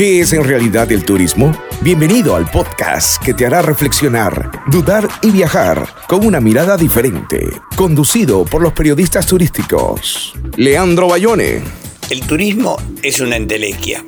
¿Qué 0.00 0.20
es 0.20 0.32
en 0.32 0.44
realidad 0.44 0.90
el 0.92 1.04
turismo? 1.04 1.54
Bienvenido 1.82 2.34
al 2.34 2.50
podcast 2.50 3.22
que 3.22 3.34
te 3.34 3.44
hará 3.44 3.60
reflexionar, 3.60 4.50
dudar 4.68 5.06
y 5.20 5.30
viajar 5.30 5.86
con 6.08 6.24
una 6.24 6.40
mirada 6.40 6.78
diferente. 6.78 7.46
Conducido 7.76 8.46
por 8.46 8.62
los 8.62 8.72
periodistas 8.72 9.26
turísticos. 9.26 10.32
Leandro 10.56 11.08
Bayone. 11.08 11.60
El 12.08 12.22
turismo 12.22 12.78
es 13.02 13.20
una 13.20 13.36
entelequia. 13.36 14.02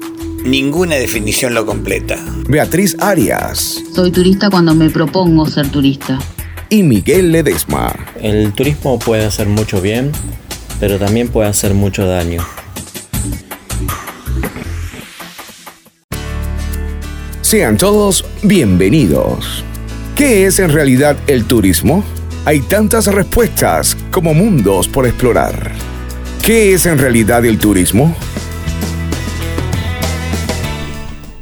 Ninguna 0.46 0.94
definición 0.94 1.52
lo 1.52 1.66
completa. 1.66 2.16
Beatriz 2.48 2.96
Arias. 2.98 3.84
Soy 3.94 4.10
turista 4.10 4.48
cuando 4.48 4.74
me 4.74 4.88
propongo 4.88 5.44
ser 5.44 5.70
turista. 5.70 6.18
Y 6.70 6.84
Miguel 6.84 7.32
Ledesma. 7.32 7.94
El 8.18 8.54
turismo 8.54 8.98
puede 8.98 9.26
hacer 9.26 9.46
mucho 9.46 9.82
bien, 9.82 10.10
pero 10.80 10.98
también 10.98 11.28
puede 11.28 11.50
hacer 11.50 11.74
mucho 11.74 12.06
daño. 12.06 12.42
Sean 17.52 17.76
todos 17.76 18.24
bienvenidos. 18.42 19.62
¿Qué 20.16 20.46
es 20.46 20.58
en 20.58 20.70
realidad 20.72 21.18
el 21.26 21.44
turismo? 21.44 22.02
Hay 22.46 22.60
tantas 22.60 23.08
respuestas 23.08 23.94
como 24.10 24.32
mundos 24.32 24.88
por 24.88 25.06
explorar. 25.06 25.72
¿Qué 26.42 26.72
es 26.72 26.86
en 26.86 26.96
realidad 26.96 27.44
el 27.44 27.58
turismo? 27.58 28.16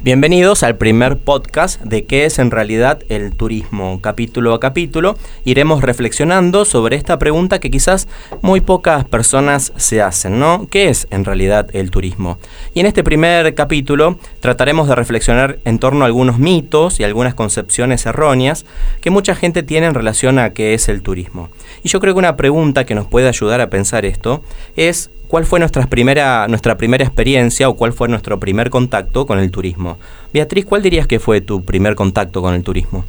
Bienvenidos 0.03 0.63
al 0.63 0.77
primer 0.77 1.19
podcast 1.19 1.79
de 1.83 2.05
qué 2.05 2.25
es 2.25 2.39
en 2.39 2.49
realidad 2.49 3.03
el 3.09 3.35
turismo. 3.35 4.01
Capítulo 4.01 4.55
a 4.55 4.59
capítulo 4.59 5.15
iremos 5.45 5.83
reflexionando 5.83 6.65
sobre 6.65 6.95
esta 6.95 7.19
pregunta 7.19 7.59
que 7.59 7.69
quizás 7.69 8.07
muy 8.41 8.61
pocas 8.61 9.05
personas 9.05 9.71
se 9.75 10.01
hacen, 10.01 10.39
¿no? 10.39 10.65
¿Qué 10.71 10.89
es 10.89 11.05
en 11.11 11.23
realidad 11.23 11.69
el 11.73 11.91
turismo? 11.91 12.39
Y 12.73 12.79
en 12.79 12.87
este 12.87 13.03
primer 13.03 13.53
capítulo 13.53 14.17
trataremos 14.39 14.87
de 14.87 14.95
reflexionar 14.95 15.59
en 15.65 15.77
torno 15.77 16.03
a 16.03 16.07
algunos 16.07 16.39
mitos 16.39 16.99
y 16.99 17.03
algunas 17.03 17.35
concepciones 17.35 18.03
erróneas 18.07 18.65
que 19.01 19.11
mucha 19.11 19.35
gente 19.35 19.61
tiene 19.61 19.85
en 19.85 19.93
relación 19.93 20.39
a 20.39 20.49
qué 20.49 20.73
es 20.73 20.89
el 20.89 21.03
turismo. 21.03 21.51
Y 21.83 21.89
yo 21.89 21.99
creo 21.99 22.15
que 22.15 22.19
una 22.19 22.37
pregunta 22.37 22.87
que 22.87 22.95
nos 22.95 23.05
puede 23.05 23.27
ayudar 23.27 23.61
a 23.61 23.69
pensar 23.69 24.05
esto 24.05 24.41
es 24.75 25.11
¿Cuál 25.31 25.45
fue 25.45 25.59
nuestra 25.59 25.87
primera, 25.87 26.45
nuestra 26.49 26.75
primera 26.75 27.05
experiencia 27.05 27.69
o 27.69 27.77
cuál 27.77 27.93
fue 27.93 28.09
nuestro 28.09 28.37
primer 28.37 28.69
contacto 28.69 29.25
con 29.25 29.39
el 29.39 29.49
turismo? 29.49 29.97
Beatriz, 30.33 30.65
¿cuál 30.65 30.81
dirías 30.81 31.07
que 31.07 31.21
fue 31.21 31.39
tu 31.39 31.63
primer 31.63 31.95
contacto 31.95 32.41
con 32.41 32.53
el 32.53 32.63
turismo? 32.63 33.05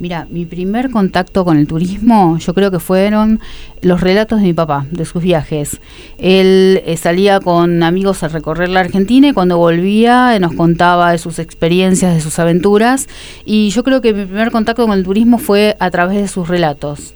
Mira, 0.00 0.26
mi 0.28 0.44
primer 0.44 0.90
contacto 0.90 1.44
con 1.44 1.56
el 1.58 1.68
turismo 1.68 2.36
yo 2.38 2.52
creo 2.52 2.72
que 2.72 2.80
fueron 2.80 3.38
los 3.80 4.00
relatos 4.00 4.40
de 4.40 4.46
mi 4.46 4.52
papá, 4.52 4.86
de 4.90 5.04
sus 5.04 5.22
viajes. 5.22 5.80
Él 6.18 6.82
eh, 6.84 6.96
salía 6.96 7.38
con 7.38 7.84
amigos 7.84 8.24
a 8.24 8.28
recorrer 8.28 8.68
la 8.68 8.80
Argentina 8.80 9.28
y 9.28 9.32
cuando 9.32 9.56
volvía 9.56 10.34
eh, 10.34 10.40
nos 10.40 10.54
contaba 10.54 11.12
de 11.12 11.18
sus 11.18 11.38
experiencias, 11.38 12.12
de 12.12 12.20
sus 12.20 12.40
aventuras. 12.40 13.06
Y 13.44 13.70
yo 13.70 13.84
creo 13.84 14.00
que 14.00 14.12
mi 14.12 14.24
primer 14.24 14.50
contacto 14.50 14.84
con 14.84 14.98
el 14.98 15.04
turismo 15.04 15.38
fue 15.38 15.76
a 15.78 15.92
través 15.92 16.22
de 16.22 16.26
sus 16.26 16.48
relatos. 16.48 17.14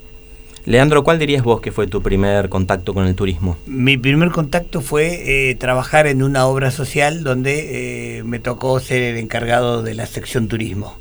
Leandro, 0.67 1.01
¿cuál 1.05 1.17
dirías 1.17 1.43
vos 1.43 1.61
que 1.61 1.71
fue 1.71 1.87
tu 1.87 2.01
primer 2.01 2.49
contacto 2.49 2.93
con 2.93 3.07
el 3.07 3.15
turismo? 3.15 3.55
Mi 3.67 3.95
primer 3.95 4.31
contacto 4.31 4.81
fue 4.81 5.49
eh, 5.49 5.55
trabajar 5.55 6.07
en 6.07 6.21
una 6.21 6.45
obra 6.45 6.71
social 6.71 7.23
donde 7.23 8.17
eh, 8.17 8.23
me 8.23 8.39
tocó 8.39 8.77
ser 8.81 9.01
el 9.01 9.15
encargado 9.15 9.81
de 9.81 9.93
la 9.93 10.05
sección 10.05 10.49
turismo. 10.49 10.97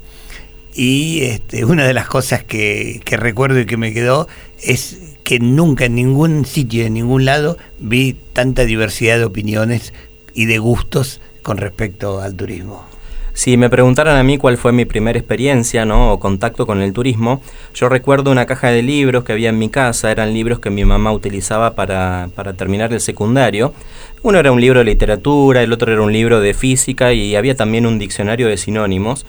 Y 0.73 1.23
este, 1.23 1.65
una 1.65 1.85
de 1.85 1.95
las 1.95 2.07
cosas 2.07 2.45
que, 2.45 3.01
que 3.05 3.17
recuerdo 3.17 3.59
y 3.59 3.67
que 3.67 3.77
me 3.77 3.93
quedó 3.93 4.29
es 4.63 4.99
que 5.25 5.41
nunca 5.41 5.87
en 5.87 5.97
ningún 5.97 6.45
sitio, 6.45 6.87
en 6.87 6.95
ningún 6.95 7.25
lado, 7.25 7.59
vi 7.81 8.15
tanta 8.35 8.67
diversidad 8.67 9.19
de 9.19 9.25
opiniones 9.25 9.93
y 10.33 10.45
de 10.45 10.59
gustos 10.59 11.21
con 11.43 11.57
respecto 11.57 12.21
al 12.21 12.37
turismo. 12.37 12.87
Si 13.37 13.59
me 13.59 13.69
preguntaran 13.69 14.17
a 14.17 14.23
mí 14.23 14.39
cuál 14.39 14.57
fue 14.57 14.73
mi 14.73 14.87
primera 14.87 15.19
experiencia 15.19 15.85
¿no? 15.85 16.11
o 16.11 16.19
contacto 16.19 16.67
con 16.67 16.81
el 16.81 16.95
turismo, 16.95 17.43
yo 17.75 17.91
recuerdo 17.91 18.31
una 18.31 18.47
caja 18.47 18.69
de 18.69 18.81
libros 18.81 19.25
que 19.25 19.33
había 19.33 19.51
en 19.51 19.59
mi 19.59 19.69
casa, 19.69 20.11
eran 20.11 20.33
libros 20.33 20.59
que 20.59 20.71
mi 20.71 20.87
mamá 20.87 21.13
utilizaba 21.13 21.75
para, 21.75 22.31
para 22.35 22.55
terminar 22.55 22.95
el 22.95 23.01
secundario. 23.03 23.75
Uno 24.23 24.39
era 24.39 24.53
un 24.53 24.61
libro 24.63 24.79
de 24.79 24.87
literatura, 24.87 25.63
el 25.63 25.71
otro 25.71 25.93
era 25.93 26.01
un 26.01 26.15
libro 26.15 26.41
de 26.41 26.55
física 26.55 27.13
y 27.13 27.37
había 27.37 27.55
también 27.55 27.85
un 27.85 27.99
diccionario 27.99 28.49
de 28.49 28.57
sinónimos. 28.57 29.27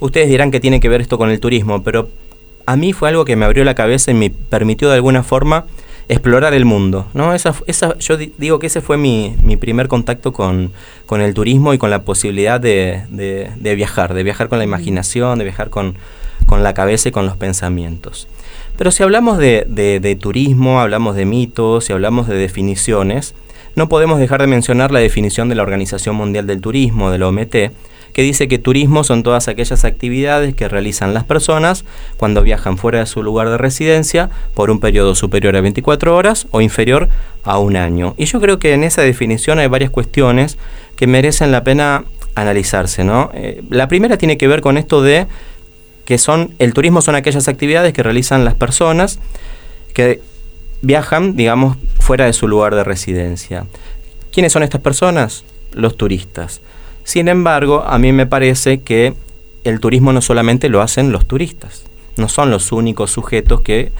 Ustedes 0.00 0.30
dirán 0.30 0.50
que 0.50 0.58
tiene 0.58 0.80
que 0.80 0.88
ver 0.88 1.02
esto 1.02 1.18
con 1.18 1.28
el 1.28 1.38
turismo, 1.38 1.82
pero 1.82 2.08
a 2.64 2.76
mí 2.76 2.94
fue 2.94 3.10
algo 3.10 3.26
que 3.26 3.36
me 3.36 3.44
abrió 3.44 3.64
la 3.64 3.74
cabeza 3.74 4.12
y 4.12 4.14
me 4.14 4.30
permitió 4.30 4.88
de 4.88 4.94
alguna 4.94 5.22
forma 5.22 5.66
explorar 6.12 6.54
el 6.54 6.64
mundo. 6.64 7.06
¿no? 7.14 7.34
Esa, 7.34 7.54
esa, 7.66 7.98
yo 7.98 8.16
digo 8.16 8.58
que 8.58 8.66
ese 8.68 8.80
fue 8.80 8.96
mi, 8.96 9.34
mi 9.42 9.56
primer 9.56 9.88
contacto 9.88 10.32
con, 10.32 10.72
con, 11.06 11.20
el 11.20 11.34
turismo 11.34 11.74
y 11.74 11.78
con 11.78 11.90
la 11.90 12.02
posibilidad 12.02 12.60
de, 12.60 13.02
de, 13.08 13.50
de, 13.56 13.74
viajar, 13.74 14.14
de 14.14 14.22
viajar 14.22 14.48
con 14.48 14.58
la 14.58 14.64
imaginación, 14.64 15.38
de 15.38 15.44
viajar 15.44 15.70
con, 15.70 15.94
con 16.46 16.62
la 16.62 16.74
cabeza 16.74 17.08
y 17.08 17.12
con 17.12 17.26
los 17.26 17.36
pensamientos. 17.36 18.28
Pero 18.76 18.90
si 18.90 19.02
hablamos 19.02 19.38
de, 19.38 19.66
de 19.68 20.16
turismo, 20.16 20.80
hablamos 20.80 21.14
de 21.14 21.24
mitos, 21.24 21.84
si 21.84 21.92
hablamos 21.92 22.26
de 22.26 22.36
definiciones, 22.36 23.34
no 23.74 23.88
podemos 23.88 24.18
dejar 24.18 24.40
de 24.40 24.46
mencionar 24.46 24.90
la 24.90 25.00
definición 25.00 25.48
de 25.48 25.54
la 25.54 25.62
Organización 25.62 26.16
Mundial 26.16 26.46
del 26.46 26.60
Turismo, 26.60 27.10
de 27.10 27.18
la 27.18 27.28
OMT, 27.28 27.56
que 28.12 28.22
dice 28.22 28.48
que 28.48 28.58
turismo 28.58 29.04
son 29.04 29.22
todas 29.22 29.48
aquellas 29.48 29.84
actividades 29.84 30.54
que 30.54 30.68
realizan 30.68 31.14
las 31.14 31.24
personas 31.24 31.84
cuando 32.16 32.42
viajan 32.42 32.78
fuera 32.78 33.00
de 33.00 33.06
su 33.06 33.22
lugar 33.22 33.48
de 33.48 33.58
residencia 33.58 34.30
por 34.54 34.70
un 34.70 34.80
periodo 34.80 35.14
superior 35.14 35.56
a 35.56 35.60
24 35.60 36.14
horas 36.14 36.46
o 36.50 36.60
inferior 36.60 37.08
a 37.44 37.58
un 37.58 37.76
año. 37.76 38.14
Y 38.18 38.26
yo 38.26 38.40
creo 38.40 38.58
que 38.58 38.74
en 38.74 38.84
esa 38.84 39.02
definición 39.02 39.58
hay 39.58 39.68
varias 39.68 39.90
cuestiones 39.90 40.58
que 40.96 41.06
merecen 41.06 41.52
la 41.52 41.64
pena 41.64 42.04
analizarse. 42.34 43.04
¿no? 43.04 43.30
Eh, 43.34 43.62
la 43.70 43.88
primera 43.88 44.16
tiene 44.16 44.36
que 44.36 44.48
ver 44.48 44.60
con 44.60 44.78
esto 44.78 45.02
de 45.02 45.26
que 46.04 46.18
son 46.18 46.54
el 46.58 46.74
turismo 46.74 47.00
son 47.00 47.14
aquellas 47.14 47.48
actividades 47.48 47.92
que 47.92 48.02
realizan 48.02 48.44
las 48.44 48.54
personas 48.54 49.18
que 49.94 50.20
viajan, 50.80 51.36
digamos, 51.36 51.76
fuera 52.00 52.26
de 52.26 52.32
su 52.32 52.48
lugar 52.48 52.74
de 52.74 52.84
residencia. 52.84 53.66
¿Quiénes 54.32 54.52
son 54.52 54.62
estas 54.62 54.80
personas? 54.80 55.44
Los 55.72 55.96
turistas. 55.96 56.60
Sin 57.04 57.28
embargo, 57.28 57.84
a 57.86 57.98
mí 57.98 58.12
me 58.12 58.26
parece 58.26 58.80
que 58.80 59.14
el 59.64 59.80
turismo 59.80 60.12
no 60.12 60.20
solamente 60.20 60.68
lo 60.68 60.80
hacen 60.80 61.12
los 61.12 61.26
turistas, 61.26 61.84
no 62.16 62.28
son 62.28 62.50
los 62.50 62.72
únicos 62.72 63.10
sujetos 63.10 63.60
que 63.60 63.92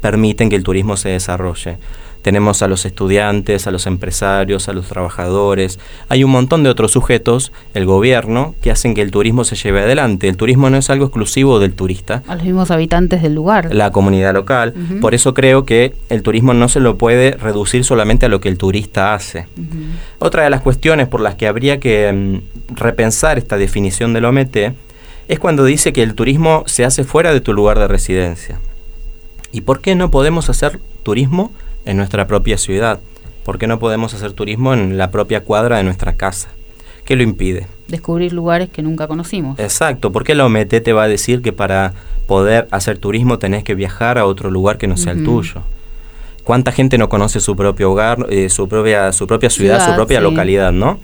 permiten 0.00 0.50
que 0.50 0.56
el 0.56 0.64
turismo 0.64 0.96
se 0.96 1.10
desarrolle. 1.10 1.78
Tenemos 2.22 2.62
a 2.62 2.68
los 2.68 2.86
estudiantes, 2.86 3.66
a 3.66 3.72
los 3.72 3.86
empresarios, 3.86 4.68
a 4.68 4.72
los 4.72 4.86
trabajadores. 4.86 5.80
Hay 6.08 6.22
un 6.22 6.30
montón 6.30 6.62
de 6.62 6.70
otros 6.70 6.92
sujetos, 6.92 7.52
el 7.74 7.84
gobierno, 7.84 8.54
que 8.62 8.70
hacen 8.70 8.94
que 8.94 9.02
el 9.02 9.10
turismo 9.10 9.44
se 9.44 9.56
lleve 9.56 9.80
adelante. 9.80 10.28
El 10.28 10.36
turismo 10.36 10.70
no 10.70 10.76
es 10.76 10.88
algo 10.88 11.06
exclusivo 11.06 11.58
del 11.58 11.74
turista. 11.74 12.22
A 12.28 12.36
los 12.36 12.44
mismos 12.44 12.70
habitantes 12.70 13.22
del 13.22 13.34
lugar. 13.34 13.74
La 13.74 13.90
comunidad 13.90 14.32
local. 14.32 14.72
Uh 14.76 14.78
-huh. 14.78 15.00
Por 15.00 15.14
eso 15.14 15.34
creo 15.34 15.64
que 15.64 15.94
el 16.08 16.22
turismo 16.22 16.54
no 16.54 16.68
se 16.68 16.78
lo 16.78 16.96
puede 16.96 17.32
reducir 17.32 17.84
solamente 17.84 18.26
a 18.26 18.28
lo 18.28 18.40
que 18.40 18.48
el 18.48 18.56
turista 18.56 19.14
hace. 19.14 19.46
Uh 19.56 19.60
-huh. 19.60 19.66
Otra 20.20 20.44
de 20.44 20.50
las 20.50 20.60
cuestiones 20.60 21.08
por 21.08 21.20
las 21.20 21.34
que 21.34 21.48
habría 21.48 21.80
que 21.80 22.08
um, 22.12 22.40
repensar 22.76 23.36
esta 23.38 23.56
definición 23.56 24.12
del 24.12 24.24
OMT 24.26 24.56
es 25.28 25.38
cuando 25.40 25.64
dice 25.64 25.92
que 25.92 26.02
el 26.02 26.14
turismo 26.14 26.62
se 26.66 26.84
hace 26.84 27.02
fuera 27.02 27.32
de 27.32 27.40
tu 27.40 27.52
lugar 27.52 27.78
de 27.78 27.88
residencia. 27.88 28.60
¿Y 29.50 29.62
por 29.62 29.80
qué 29.80 29.94
no 29.94 30.10
podemos 30.10 30.48
hacer 30.48 30.78
turismo 31.02 31.52
en 31.84 31.96
nuestra 31.96 32.26
propia 32.26 32.58
ciudad? 32.58 33.00
¿Por 33.44 33.58
qué 33.58 33.66
no 33.66 33.78
podemos 33.78 34.14
hacer 34.14 34.32
turismo 34.32 34.74
en 34.74 34.98
la 34.98 35.10
propia 35.10 35.42
cuadra 35.42 35.78
de 35.78 35.82
nuestra 35.82 36.14
casa? 36.14 36.48
¿Qué 37.04 37.16
lo 37.16 37.22
impide? 37.22 37.66
Descubrir 37.88 38.32
lugares 38.32 38.70
que 38.70 38.82
nunca 38.82 39.08
conocimos. 39.08 39.58
Exacto, 39.58 40.12
¿por 40.12 40.24
qué 40.24 40.34
la 40.34 40.46
OMT 40.46 40.82
te 40.82 40.92
va 40.92 41.04
a 41.04 41.08
decir 41.08 41.42
que 41.42 41.52
para 41.52 41.94
poder 42.26 42.68
hacer 42.70 42.98
turismo 42.98 43.38
tenés 43.38 43.64
que 43.64 43.74
viajar 43.74 44.18
a 44.18 44.26
otro 44.26 44.50
lugar 44.50 44.78
que 44.78 44.86
no 44.86 44.96
sea 44.96 45.12
uh 45.12 45.16
-huh. 45.16 45.18
el 45.18 45.24
tuyo? 45.24 45.62
¿Cuánta 46.44 46.72
gente 46.72 46.98
no 46.98 47.08
conoce 47.08 47.40
su 47.40 47.54
propio 47.56 47.92
hogar, 47.92 48.26
eh, 48.28 48.48
su, 48.48 48.68
propia, 48.68 49.12
su 49.12 49.26
propia 49.26 49.50
ciudad, 49.50 49.76
ciudad 49.76 49.90
su 49.90 49.94
propia 49.94 50.18
sí. 50.18 50.24
localidad, 50.24 50.72
no? 50.72 50.98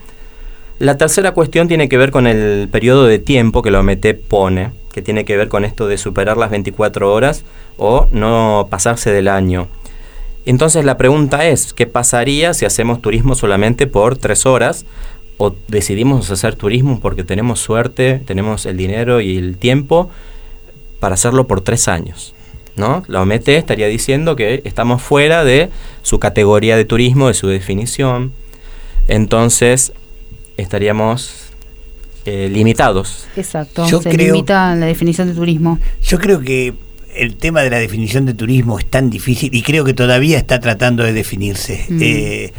La 0.78 0.96
tercera 0.96 1.32
cuestión 1.32 1.66
tiene 1.66 1.88
que 1.88 1.98
ver 1.98 2.12
con 2.12 2.26
el 2.28 2.68
periodo 2.68 3.04
de 3.06 3.18
tiempo 3.18 3.62
que 3.62 3.70
la 3.70 3.80
OMT 3.80 4.14
pone, 4.28 4.70
que 4.92 5.02
tiene 5.02 5.24
que 5.24 5.36
ver 5.36 5.48
con 5.48 5.64
esto 5.64 5.88
de 5.88 5.98
superar 5.98 6.36
las 6.36 6.50
24 6.50 7.12
horas 7.12 7.44
o 7.76 8.08
no 8.12 8.68
pasarse 8.70 9.10
del 9.10 9.26
año. 9.26 9.66
Entonces 10.48 10.82
la 10.86 10.96
pregunta 10.96 11.46
es, 11.46 11.74
¿qué 11.74 11.86
pasaría 11.86 12.54
si 12.54 12.64
hacemos 12.64 13.02
turismo 13.02 13.34
solamente 13.34 13.86
por 13.86 14.16
tres 14.16 14.46
horas 14.46 14.86
o 15.36 15.54
decidimos 15.68 16.30
hacer 16.30 16.56
turismo 16.56 17.00
porque 17.00 17.22
tenemos 17.22 17.60
suerte, 17.60 18.22
tenemos 18.24 18.64
el 18.64 18.78
dinero 18.78 19.20
y 19.20 19.36
el 19.36 19.58
tiempo 19.58 20.08
para 21.00 21.16
hacerlo 21.16 21.46
por 21.46 21.60
tres 21.60 21.86
años? 21.86 22.32
¿no? 22.76 23.02
La 23.08 23.20
OMT 23.20 23.46
estaría 23.48 23.88
diciendo 23.88 24.36
que 24.36 24.62
estamos 24.64 25.02
fuera 25.02 25.44
de 25.44 25.68
su 26.00 26.18
categoría 26.18 26.78
de 26.78 26.86
turismo, 26.86 27.28
de 27.28 27.34
su 27.34 27.48
definición. 27.48 28.32
Entonces 29.06 29.92
estaríamos 30.56 31.50
eh, 32.24 32.48
limitados. 32.50 33.26
Exacto, 33.36 33.86
yo 33.86 34.00
se 34.00 34.08
creo, 34.08 34.32
limita 34.32 34.74
la 34.76 34.86
definición 34.86 35.28
de 35.28 35.34
turismo. 35.34 35.78
Yo 36.02 36.18
creo 36.18 36.40
que 36.40 36.72
el 37.14 37.36
tema 37.36 37.62
de 37.62 37.70
la 37.70 37.78
definición 37.78 38.26
de 38.26 38.34
turismo 38.34 38.78
es 38.78 38.86
tan 38.86 39.10
difícil 39.10 39.54
y 39.54 39.62
creo 39.62 39.84
que 39.84 39.94
todavía 39.94 40.38
está 40.38 40.60
tratando 40.60 41.04
de 41.04 41.12
definirse. 41.12 41.84
Mm. 41.88 41.98
Eh, 42.02 42.52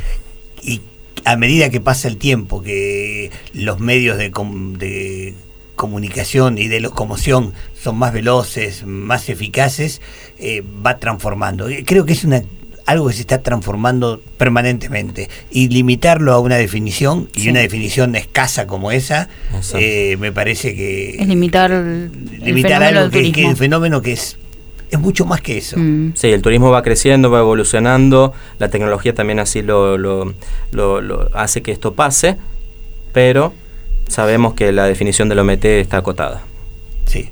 y 0.64 0.82
a 1.26 1.36
medida 1.38 1.70
que 1.70 1.82
pasa 1.82 2.08
el 2.08 2.18
tiempo, 2.18 2.62
que 2.62 3.32
los 3.54 3.80
medios 3.80 4.18
de, 4.18 4.30
de 4.30 5.34
comunicación 5.76 6.58
y 6.58 6.68
de 6.68 6.82
locomoción 6.82 7.54
son 7.82 7.98
más 7.98 8.12
veloces, 8.12 8.86
más 8.86 9.30
eficaces, 9.30 10.02
eh, 10.38 10.64
va 10.86 10.98
transformando. 10.98 11.68
Creo 11.86 12.06
que 12.06 12.14
es 12.14 12.24
una 12.24 12.44
algo 12.90 13.08
que 13.08 13.14
se 13.14 13.22
está 13.22 13.42
transformando 13.42 14.22
permanentemente 14.38 15.30
y 15.52 15.70
limitarlo 15.70 16.34
a 16.34 16.40
una 16.40 16.56
definición 16.56 17.30
y 17.36 17.50
una 17.50 17.60
definición 17.60 18.16
escasa 18.16 18.66
como 18.66 18.92
esa 18.92 19.30
eh, 19.76 20.18
me 20.20 20.32
parece 20.32 20.76
que 20.76 21.12
es 21.12 21.28
limitar 21.28 21.72
limitar 22.42 22.82
algo 22.82 23.12
que, 23.12 23.32
que, 23.32 23.48
el 23.48 23.56
fenómeno 23.56 24.02
que 24.02 24.14
es 24.14 24.38
es 24.90 25.00
mucho 25.00 25.24
más 25.24 25.42
que 25.42 25.60
eso. 25.60 25.78
Mm. 25.78 26.14
Sí, 26.16 26.30
el 26.30 26.42
turismo 26.42 26.72
va 26.72 26.82
creciendo, 26.82 27.30
va 27.30 27.40
evolucionando, 27.40 28.34
la 28.58 28.70
tecnología 28.70 29.14
también 29.14 29.40
así 29.40 29.62
lo, 29.62 30.00
lo, 30.00 30.34
hace 31.34 31.62
que 31.62 31.72
esto 31.72 31.94
pase, 31.94 32.38
pero 33.14 33.54
sabemos 34.08 34.56
que 34.56 34.72
la 34.72 34.86
definición 34.86 35.30
del 35.30 35.40
OMT 35.40 35.66
está 35.66 35.98
acotada. 35.98 36.42
Sí. 37.06 37.30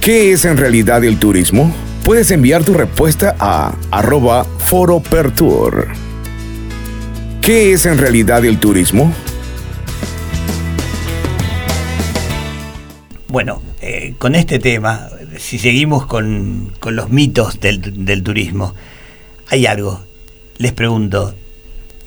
¿Qué 0.00 0.32
es 0.32 0.44
en 0.44 0.56
realidad 0.56 1.04
el 1.04 1.18
turismo? 1.18 1.74
Puedes 2.04 2.32
enviar 2.32 2.64
tu 2.64 2.74
respuesta 2.74 3.36
a 3.38 3.76
arroba 3.92 4.44
foropertour. 4.44 5.86
¿Qué 7.40 7.72
es 7.72 7.86
en 7.86 7.96
realidad 7.96 8.44
el 8.44 8.58
turismo? 8.58 9.12
Bueno, 13.28 13.62
eh, 13.80 14.14
con 14.18 14.34
este 14.34 14.58
tema, 14.58 15.10
si 15.38 15.60
seguimos 15.60 16.06
con, 16.06 16.72
los 16.84 17.08
mitos 17.08 17.60
del, 17.60 18.22
turismo, 18.24 18.74
hay 19.48 19.66
algo. 19.66 20.02
Les 20.58 20.72
pregunto, 20.72 21.36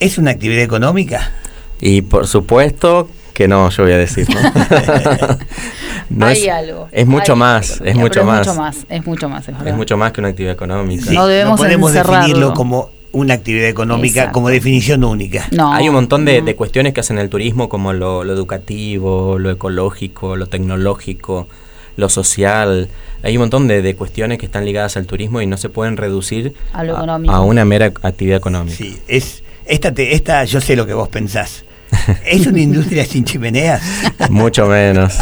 ¿es 0.02 0.18
una 0.18 0.32
actividad 0.32 0.64
económica? 0.64 1.32
Y 1.80 2.02
por 2.02 2.28
supuesto 2.28 3.10
que 3.34 3.48
no, 3.48 3.70
yo 3.70 3.84
voy 3.84 3.94
a 3.94 3.98
decir. 3.98 4.28
¿no? 4.30 4.40
hay 6.22 6.48
algo. 6.50 6.88
Es 6.92 7.08
mucho 7.08 7.36
más, 7.36 7.82
es 7.84 7.96
mucho 7.96 8.24
más. 8.24 8.48
mucho 8.48 8.60
más. 8.60 8.86
Es 8.90 9.06
mucho 9.06 9.30
más, 9.30 9.48
es, 9.48 9.76
mucho 9.76 9.98
más 9.98 10.12
que 10.12 10.22
una 10.22 10.30
actividad 10.30 10.54
económica. 10.54 11.12
no, 11.12 11.28
debemos 11.28 11.60
podemos 11.60 11.94
definirlo 11.94 12.54
como 12.54 12.90
una 13.16 13.34
actividad 13.34 13.70
económica 13.70 14.32
como 14.32 14.50
definición 14.50 15.04
única. 15.04 15.48
No, 15.52 15.74
Hay 15.74 15.88
un 15.88 15.96
montón 15.96 16.26
de, 16.26 16.56
cuestiones 16.56 16.94
que 16.94 17.00
hacen 17.00 17.18
el 17.18 17.30
turismo 17.30 17.70
como 17.70 17.94
lo, 17.94 18.24
lo 18.24 18.34
educativo, 18.34 19.40
lo 19.40 19.52
ecológico, 19.52 20.36
lo 20.36 20.48
tecnológico, 20.48 21.48
lo 21.96 22.10
social. 22.10 22.90
Hay 23.24 23.38
un 23.38 23.42
montón 23.42 23.68
de, 23.68 23.96
cuestiones 23.96 24.38
que 24.38 24.46
están 24.46 24.66
ligadas 24.66 24.98
al 24.98 25.06
turismo 25.06 25.42
y 25.42 25.48
no 25.48 25.58
se 25.58 25.70
pueden 25.70 25.98
reducir 25.98 26.54
a, 26.74 27.42
una 27.42 27.66
mera 27.66 27.88
actividad 28.02 28.38
económica. 28.38 28.76
Sí, 28.76 29.00
es, 29.08 29.44
esta, 29.66 29.94
esta 29.98 30.44
yo 30.44 30.60
sé 30.60 30.76
lo 30.76 30.86
que 30.86 30.94
vos 30.94 31.08
pensás. 31.08 31.64
¿Es 32.26 32.46
una 32.46 32.60
industria 32.60 33.06
sin 33.06 33.24
chimeneas? 33.24 33.82
Mucho 34.30 34.68
menos. 34.68 35.18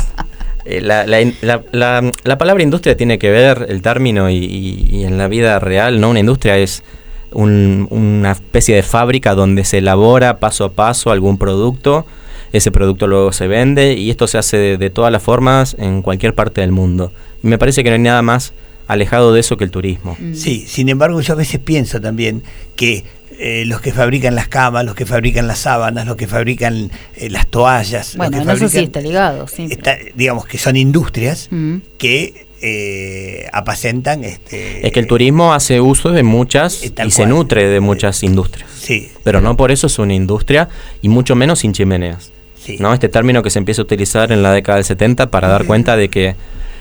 Eh, 0.66 0.82
la, 0.82 1.06
la, 1.06 2.38
palabra 2.38 2.64
industria 2.64 2.96
tiene 2.96 3.20
que 3.20 3.30
ver, 3.30 3.66
el 3.70 3.82
término, 3.82 4.30
y, 4.30 5.04
en 5.04 5.18
la 5.18 5.28
vida 5.28 5.60
real, 5.60 6.00
¿no? 6.00 6.10
Una 6.10 6.20
industria 6.20 6.58
es 6.58 6.84
una 7.32 8.32
especie 8.32 8.76
de 8.76 8.84
fábrica 8.84 9.34
donde 9.34 9.64
se 9.64 9.80
elabora 9.80 10.38
paso 10.38 10.66
a 10.66 10.72
paso 10.72 11.12
algún 11.12 11.40
producto 11.40 12.06
ese 12.54 12.72
producto 12.72 13.08
luego 13.08 13.32
se 13.34 13.48
vende 13.48 13.94
y 13.94 14.12
esto 14.12 14.28
se 14.28 14.38
hace 14.38 14.78
de, 14.78 14.90
todas 14.92 15.12
las 15.12 15.24
formas 15.24 15.76
en 15.80 16.04
cualquier 16.04 16.36
parte 16.36 16.62
del 16.62 16.72
mundo. 16.72 17.12
Y 17.44 17.48
me 17.48 17.58
parece 17.58 17.84
que 17.84 17.90
no 17.90 17.96
hay 17.96 18.02
nada 18.02 18.22
más 18.22 18.54
alejado 18.88 19.34
de 19.34 19.40
eso 19.40 19.58
que 19.58 19.64
el 19.64 19.72
turismo. 19.72 20.16
Sí, 20.34 20.66
sin 20.68 20.88
embargo 20.90 21.20
yo 21.20 21.34
a 21.34 21.36
veces 21.36 21.60
pienso 21.60 22.00
también 22.00 22.44
que 22.76 23.04
eh, 23.40 23.64
los 23.66 23.82
que 23.82 23.92
fabrican 23.92 24.36
las 24.36 24.48
camas, 24.48 24.86
los 24.86 24.96
que 24.96 25.06
fabrican 25.06 25.48
las 25.48 25.60
sábanas, 25.60 26.06
los 26.06 26.16
que 26.16 26.28
fabrican 26.28 26.92
eh, 27.16 27.30
las 27.30 27.48
toallas. 27.48 28.16
Bueno, 28.16 28.38
los 28.38 28.60
que 28.60 28.66
eso 28.66 28.70
sí 28.70 28.84
está 28.84 29.02
ligado. 29.02 29.48
Sí, 29.48 29.70
digamos 30.16 30.46
que 30.46 30.58
son 30.58 30.76
industrias 30.76 31.48
mm. 31.52 31.78
que 31.98 32.48
eh, 32.62 33.48
apacentan. 33.52 34.24
Este, 34.24 34.86
es 34.86 34.94
que 34.94 35.00
el 35.00 35.08
turismo 35.08 35.54
hace 35.54 35.82
uso 35.82 36.12
de 36.12 36.24
muchas 36.24 36.84
y 36.84 37.12
se 37.12 37.26
nutre 37.26 37.68
de 37.68 37.80
muchas 37.80 38.24
industrias. 38.24 38.70
Sí. 38.80 39.12
Pero 39.24 39.42
no 39.42 39.58
por 39.58 39.72
eso 39.72 39.88
es 39.88 40.00
una 40.00 40.14
industria 40.14 40.70
y 41.02 41.10
mucho 41.10 41.36
menos 41.36 41.60
sin 41.60 41.74
chimeneas. 41.74 42.32
¿no? 42.80 42.94
Este 42.94 43.10
término 43.10 43.44
que 43.44 43.50
se 43.50 43.60
empieza 43.60 43.82
a 43.82 43.86
utilizar 43.86 44.32
en 44.32 44.42
la 44.44 44.54
década 44.54 44.78
del 44.78 44.86
70 44.86 45.30
para 45.30 45.50
dar 45.50 45.66
cuenta 45.66 45.98
de 45.98 46.10
que 46.10 46.36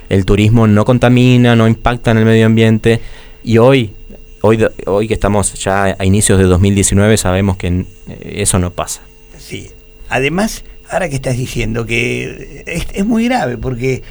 el 0.08 0.24
turismo 0.24 0.66
no 0.66 0.84
contamina, 0.84 1.56
no 1.56 1.66
impacta 1.66 2.12
en 2.12 2.18
el 2.18 2.24
medio 2.24 2.46
ambiente 2.46 3.00
y 3.42 3.58
hoy 3.58 3.92
hoy 4.42 4.64
hoy 4.86 5.08
que 5.08 5.14
estamos 5.14 5.54
ya 5.54 5.96
a 5.98 6.04
inicios 6.04 6.38
de 6.38 6.44
2019 6.44 7.16
sabemos 7.16 7.56
que 7.56 7.68
eh, 7.68 7.84
eso 8.36 8.58
no 8.58 8.70
pasa. 8.70 9.00
Sí. 9.38 9.70
Además, 10.08 10.64
ahora 10.90 11.08
que 11.08 11.16
estás 11.16 11.36
diciendo 11.36 11.86
que 11.86 12.64
es 12.66 13.06
muy 13.06 13.24
grave 13.24 13.56
porque 13.56 14.02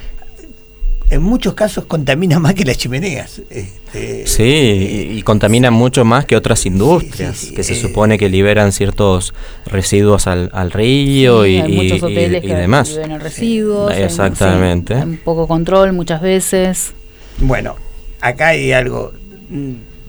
en 1.12 1.22
muchos 1.22 1.52
casos 1.52 1.84
contamina 1.84 2.38
más 2.38 2.54
que 2.54 2.64
las 2.64 2.78
chimeneas. 2.78 3.42
Este, 3.50 4.26
sí, 4.26 5.08
y, 5.12 5.22
contamina 5.22 5.70
mucho 5.70 6.06
más 6.06 6.24
que 6.24 6.36
otras 6.36 6.64
industrias, 6.64 7.50
que 7.54 7.62
se 7.62 7.74
eh, 7.74 7.76
supone 7.76 8.16
que 8.16 8.30
liberan 8.30 8.72
ciertos 8.72 9.34
residuos 9.66 10.26
al, 10.26 10.70
río 10.70 11.44
y, 11.44 11.58
hay 11.58 11.70
muchos 11.70 12.02
hoteles 12.02 12.40
que 12.40 12.54
demás. 12.54 12.88
Liberan 12.88 13.20
residuos. 13.20 13.92
Exactamente. 13.94 14.96
poco 15.22 15.46
control 15.46 15.92
muchas 15.92 16.22
veces. 16.22 16.94
Bueno, 17.38 17.76
acá 18.22 18.48
hay 18.48 18.72
algo. 18.72 19.12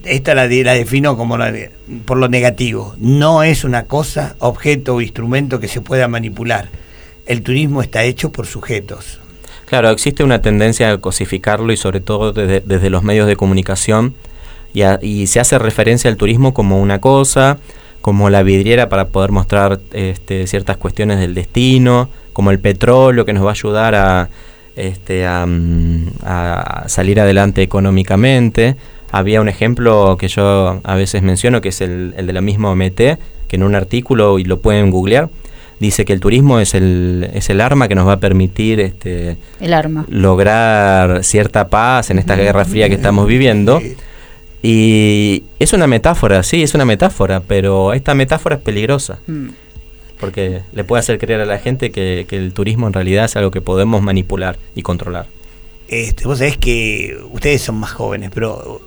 Esta 0.03 0.35
la, 0.35 0.47
la 0.47 0.73
defino 0.73 1.17
como 1.17 1.37
por 2.05 2.17
lo 2.17 2.27
negativo. 2.27 2.95
No 2.99 3.43
es 3.43 3.63
una 3.63 3.85
cosa, 3.85 4.35
objeto 4.39 4.95
o 4.95 5.01
instrumento 5.01 5.59
que 5.59 5.67
se 5.67 5.81
pueda 5.81 6.07
manipular. 6.07 6.69
El 7.25 7.41
turismo 7.41 7.81
está 7.81 8.03
hecho 8.03 8.31
por 8.31 8.45
sujetos 8.45 9.19
Claro, 9.73 9.89
existe 9.89 10.23
una 10.23 10.39
tendencia 10.39 10.91
a 10.91 10.97
cosificarlo 10.99 11.73
y 11.73 11.77
sobre 11.77 11.99
todo 11.99 12.31
desde, 12.31 12.89
los 12.91 13.01
medios 13.01 13.25
de 13.25 13.35
comunicación 13.35 14.13
y, 14.71 15.25
se 15.25 15.39
hace 15.39 15.57
referencia 15.57 16.11
al 16.11 16.15
turismo 16.17 16.53
como 16.53 16.79
una 16.79 16.99
cosa, 16.99 17.57
como 18.01 18.29
la 18.29 18.43
vidriera 18.43 18.87
para 18.87 19.07
poder 19.07 19.31
mostrar 19.31 19.79
este, 19.93 20.45
ciertas 20.45 20.77
cuestiones 20.77 21.19
del 21.19 21.33
destino, 21.33 22.09
como 22.33 22.51
el 22.51 22.59
petróleo 22.59 23.25
que 23.25 23.33
nos 23.33 23.43
va 23.43 23.49
a 23.49 23.53
ayudar 23.53 23.95
a, 23.95 24.29
este, 24.75 25.25
mm, 25.27 26.07
salir 26.85 27.19
adelante 27.19 27.63
económicamente. 27.63 28.75
Había 29.13 29.39
un 29.39 29.47
ejemplo 29.47 30.17
que 30.19 30.27
yo 30.27 30.81
a 30.83 30.95
veces 30.95 31.21
menciono 31.21 31.61
que 31.61 31.69
es 31.69 31.79
el, 31.79 32.13
el 32.17 32.27
de 32.27 32.33
la 32.33 32.41
misma 32.41 32.71
OMT, 32.71 32.97
que 33.47 33.55
en 33.55 33.63
un 33.63 33.75
artículo, 33.75 34.39
y 34.39 34.43
lo 34.43 34.59
pueden 34.59 34.91
googlear, 34.91 35.29
dice 35.79 36.05
que 36.05 36.13
el 36.13 36.19
turismo 36.19 36.59
es 36.59 36.73
el, 36.73 37.29
es 37.33 37.49
el 37.49 37.61
arma 37.61 37.87
que 37.87 37.95
nos 37.95 38.07
va 38.07 38.13
a 38.13 38.19
permitir 38.19 38.79
este, 38.79 39.37
el 39.59 39.73
arma. 39.73 40.05
lograr 40.09 41.23
cierta 41.23 41.67
paz 41.67 42.09
en 42.09 42.19
esta 42.19 42.35
guerra 42.35 42.65
fría 42.65 42.89
que 42.89 42.95
estamos 42.95 43.27
viviendo. 43.27 43.81
Y 44.61 45.43
es 45.59 45.73
una 45.73 45.87
metáfora, 45.87 46.41
sí, 46.41 46.63
es 46.63 46.73
una 46.73 46.85
metáfora, 46.85 47.41
pero 47.41 47.91
esta 47.93 48.15
metáfora 48.15 48.55
es 48.55 48.61
peligrosa. 48.61 49.19
Mm. 49.27 49.49
Porque 50.21 50.61
le 50.71 50.85
puede 50.85 51.01
hacer 51.01 51.19
creer 51.19 51.41
a 51.41 51.45
la 51.45 51.59
gente 51.59 51.91
que, 51.91 52.25
el 52.29 52.53
turismo 52.53 52.87
en 52.87 52.93
realidad 52.93 53.25
es 53.25 53.35
algo 53.35 53.51
que 53.51 53.59
podemos 53.59 54.01
manipular 54.01 54.57
y 54.73 54.81
controlar. 54.81 55.25
Este, 55.93 56.25
vos 56.25 56.39
sabés 56.39 56.57
que 56.57 57.15
ustedes 57.31 57.61
son 57.61 57.75
más 57.75 57.91
jóvenes, 57.91 58.31
pero 58.33 58.81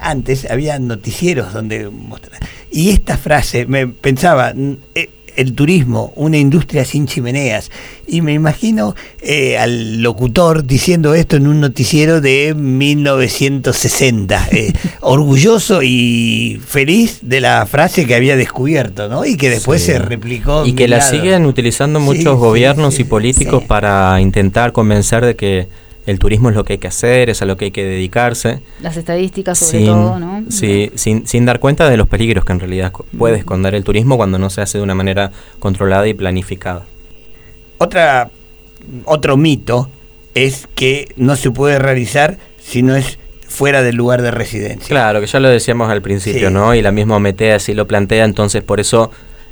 antes 0.00 0.50
había 0.50 0.78
noticieros 0.78 1.52
donde 1.52 1.90
mostraban. 1.90 2.40
Y 2.70 2.88
esta 2.88 3.18
frase, 3.18 3.66
me 3.66 3.86
pensaba, 3.86 4.54
eh, 4.94 5.10
el 5.36 5.52
turismo, 5.52 6.10
una 6.16 6.38
industria 6.38 6.86
sin 6.86 7.06
chimeneas. 7.06 7.70
Y 8.06 8.22
me 8.22 8.32
imagino 8.32 8.96
eh, 9.20 9.58
al 9.58 10.02
locutor 10.02 10.64
diciendo 10.64 11.12
esto 11.12 11.36
en 11.36 11.48
un 11.48 11.60
noticiero 11.60 12.22
de 12.22 12.54
1960, 12.56 14.48
eh, 14.50 14.72
orgulloso 15.00 15.82
y 15.82 16.62
feliz 16.66 17.18
de 17.20 17.42
la 17.42 17.66
frase 17.66 18.06
que 18.06 18.14
había 18.14 18.36
descubierto, 18.36 19.08
¿no? 19.10 19.26
Y 19.26 19.36
que 19.36 19.50
después 19.50 19.82
se 19.82 19.98
replicó. 19.98 20.64
Y 20.64 20.72
que 20.72 20.88
la 20.88 21.02
siguen 21.02 21.44
utilizando 21.44 22.00
muchos 22.00 22.38
gobiernos 22.38 22.98
y 23.00 23.04
políticos 23.04 23.64
para 23.64 24.18
intentar 24.22 24.72
convencer 24.72 25.26
de 25.26 25.36
que 25.36 25.68
el 26.08 26.18
turismo 26.18 26.48
es 26.48 26.56
lo 26.56 26.64
que 26.64 26.74
hay 26.74 26.78
que 26.78 26.88
hacer, 26.88 27.28
es 27.28 27.42
a 27.42 27.44
lo 27.44 27.58
que 27.58 27.66
hay 27.66 27.70
que 27.70 27.84
dedicarse. 27.84 28.60
Las 28.80 28.96
estadísticas 28.96 29.58
sobre 29.58 29.84
todo, 29.84 30.18
¿no? 30.18 30.42
Sí, 30.48 30.90
sin, 30.94 31.26
sin 31.26 31.44
dar 31.44 31.60
cuenta 31.60 31.90
de 31.90 31.98
los 31.98 32.08
peligros 32.08 32.46
que 32.46 32.52
en 32.52 32.60
realidad 32.60 32.92
puede 33.18 33.36
esconder 33.36 33.74
el 33.74 33.84
turismo 33.84 34.16
cuando 34.16 34.38
no 34.38 34.48
se 34.48 34.62
hace 34.62 34.78
de 34.78 34.84
una 34.84 34.94
manera 34.94 35.32
controlada 35.58 36.08
y 36.08 36.14
planificada. 36.14 36.86
Otra, 37.76 38.30
otro 39.04 39.36
mito 39.36 39.90
es 40.34 40.66
que 40.74 41.12
no 41.16 41.36
se 41.36 41.50
puede 41.50 41.78
realizar 41.78 42.38
si 42.58 42.82
no 42.82 42.96
es 42.96 43.18
fuera 43.46 43.82
del 43.82 43.96
lugar 43.96 44.22
de 44.22 44.30
residencia. 44.30 44.88
Claro, 44.88 45.20
que 45.20 45.26
ya 45.26 45.40
lo 45.40 45.50
decíamos 45.50 45.90
al 45.90 46.00
principio, 46.00 46.48
¿no? 46.50 46.74
Y 46.74 46.80
la 46.80 46.90
misma 46.90 47.16
OMT 47.16 47.42
así 47.54 47.74
lo 47.74 47.86
plantea, 47.86 48.24
entonces 48.24 48.62
por 48.62 48.80
eso 48.80 49.10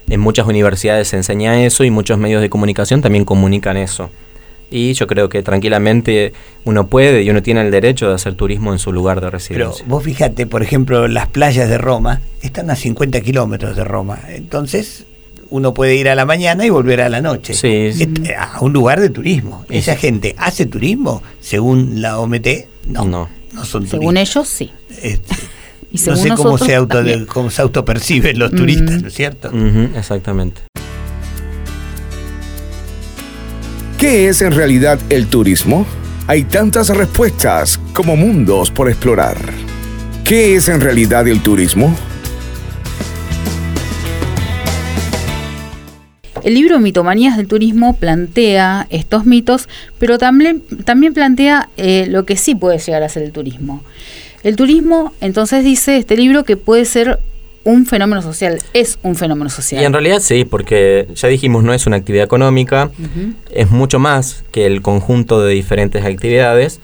en 0.08 0.20
muchas 0.20 0.46
universidades 0.46 1.08
se 1.08 1.16
enseña 1.16 1.62
eso 1.66 1.84
y 1.84 1.90
muchos 1.90 2.16
medios 2.16 2.40
de 2.40 2.48
comunicación 2.48 3.02
también 3.02 3.26
comunican 3.26 3.76
eso 3.76 4.10
Y 4.70 4.92
yo 4.94 5.06
creo 5.06 5.28
que 5.28 5.42
tranquilamente 5.42 6.32
uno 6.64 6.86
puede 6.88 7.22
y 7.22 7.30
uno 7.30 7.42
tiene 7.42 7.60
el 7.62 7.70
derecho 7.70 8.08
de 8.08 8.14
hacer 8.14 8.34
turismo 8.34 8.72
en 8.72 8.78
su 8.78 8.92
lugar 8.92 9.20
de 9.20 9.30
residencia. 9.30 9.84
Pero 9.84 9.88
vos 9.88 10.02
fíjate, 10.04 10.46
por 10.46 10.62
ejemplo, 10.62 11.06
las 11.08 11.28
playas 11.28 11.68
de 11.68 11.78
Roma 11.78 12.20
están 12.42 12.70
a 12.70 12.76
50 12.76 13.20
kilómetros 13.20 13.76
de 13.76 13.84
Roma. 13.84 14.18
Entonces, 14.28 15.04
uno 15.50 15.72
puede 15.72 15.94
ir 15.94 16.08
a 16.08 16.16
la 16.16 16.24
mañana 16.26 16.66
y 16.66 16.70
volver 16.70 17.00
a 17.00 17.08
la 17.08 17.20
noche. 17.20 17.54
Sí. 17.54 17.68
Este, 17.68 18.34
a 18.34 18.58
un 18.60 18.72
lugar 18.72 19.00
de 19.00 19.10
turismo. 19.10 19.64
Esa 19.70 19.94
gente 19.96 20.34
hace 20.38 20.66
turismo, 20.66 21.22
según 21.40 22.02
la 22.02 22.18
OMT, 22.18 22.46
no. 22.88 23.04
No. 23.04 23.28
No, 23.52 23.64
son 23.64 23.86
Según 23.86 24.14
turistas. 24.16 24.36
ellos, 24.36 24.48
sí. 24.48 24.70
Este, 25.02 25.34
Y 25.92 25.98
no 26.10 26.16
sé 26.16 26.28
cómo 26.30 26.58
se, 26.58 26.74
auto, 26.74 26.98
cómo 27.28 27.48
se 27.48 27.62
autoperciben 27.62 28.38
los 28.40 28.52
Mm. 28.52 28.56
turistas, 28.56 29.02
¿no 29.02 29.08
es 29.08 29.14
cierto? 29.14 29.50
Exactamente. 29.96 30.62
¿Qué 34.08 34.28
es 34.28 34.40
en 34.40 34.52
realidad 34.52 35.00
el 35.10 35.26
turismo? 35.26 35.84
Hay 36.28 36.44
tantas 36.44 36.90
respuestas 36.90 37.80
como 37.92 38.14
mundos 38.14 38.70
por 38.70 38.88
explorar. 38.88 39.36
¿Qué 40.24 40.54
es 40.54 40.68
en 40.68 40.80
realidad 40.80 41.26
el 41.26 41.42
turismo? 41.42 41.92
El 46.44 46.54
libro 46.54 46.78
Mitomanías 46.78 47.36
del 47.36 47.48
Turismo 47.48 47.94
plantea 47.94 48.86
estos 48.90 49.26
mitos, 49.26 49.68
pero 49.98 50.18
también, 50.18 50.62
también 50.84 51.12
plantea 51.12 51.68
eh, 51.76 52.06
lo 52.08 52.24
que 52.24 52.36
sí 52.36 52.54
puede 52.54 52.78
llegar 52.78 53.02
a 53.02 53.08
ser 53.08 53.24
el 53.24 53.32
turismo. 53.32 53.82
El 54.44 54.54
turismo, 54.54 55.14
entonces 55.20 55.64
dice 55.64 55.96
este 55.96 56.16
libro, 56.16 56.44
que 56.44 56.56
puede 56.56 56.84
ser 56.84 57.18
un 57.66 57.84
fenómeno 57.84 58.22
social, 58.22 58.60
es 58.72 58.98
un 59.02 59.16
fenómeno 59.16 59.50
social. 59.50 59.82
Y 59.82 59.84
en 59.84 59.92
realidad 59.92 60.20
sí, 60.20 60.44
porque 60.44 61.08
ya 61.14 61.26
dijimos, 61.26 61.64
no 61.64 61.74
es 61.74 61.86
una 61.86 61.96
actividad 61.96 62.24
económica, 62.24 62.90
es 63.50 63.70
mucho 63.70 63.98
más 63.98 64.44
que 64.52 64.66
el 64.66 64.82
conjunto 64.82 65.42
de 65.42 65.52
diferentes 65.52 66.04
actividades, 66.04 66.78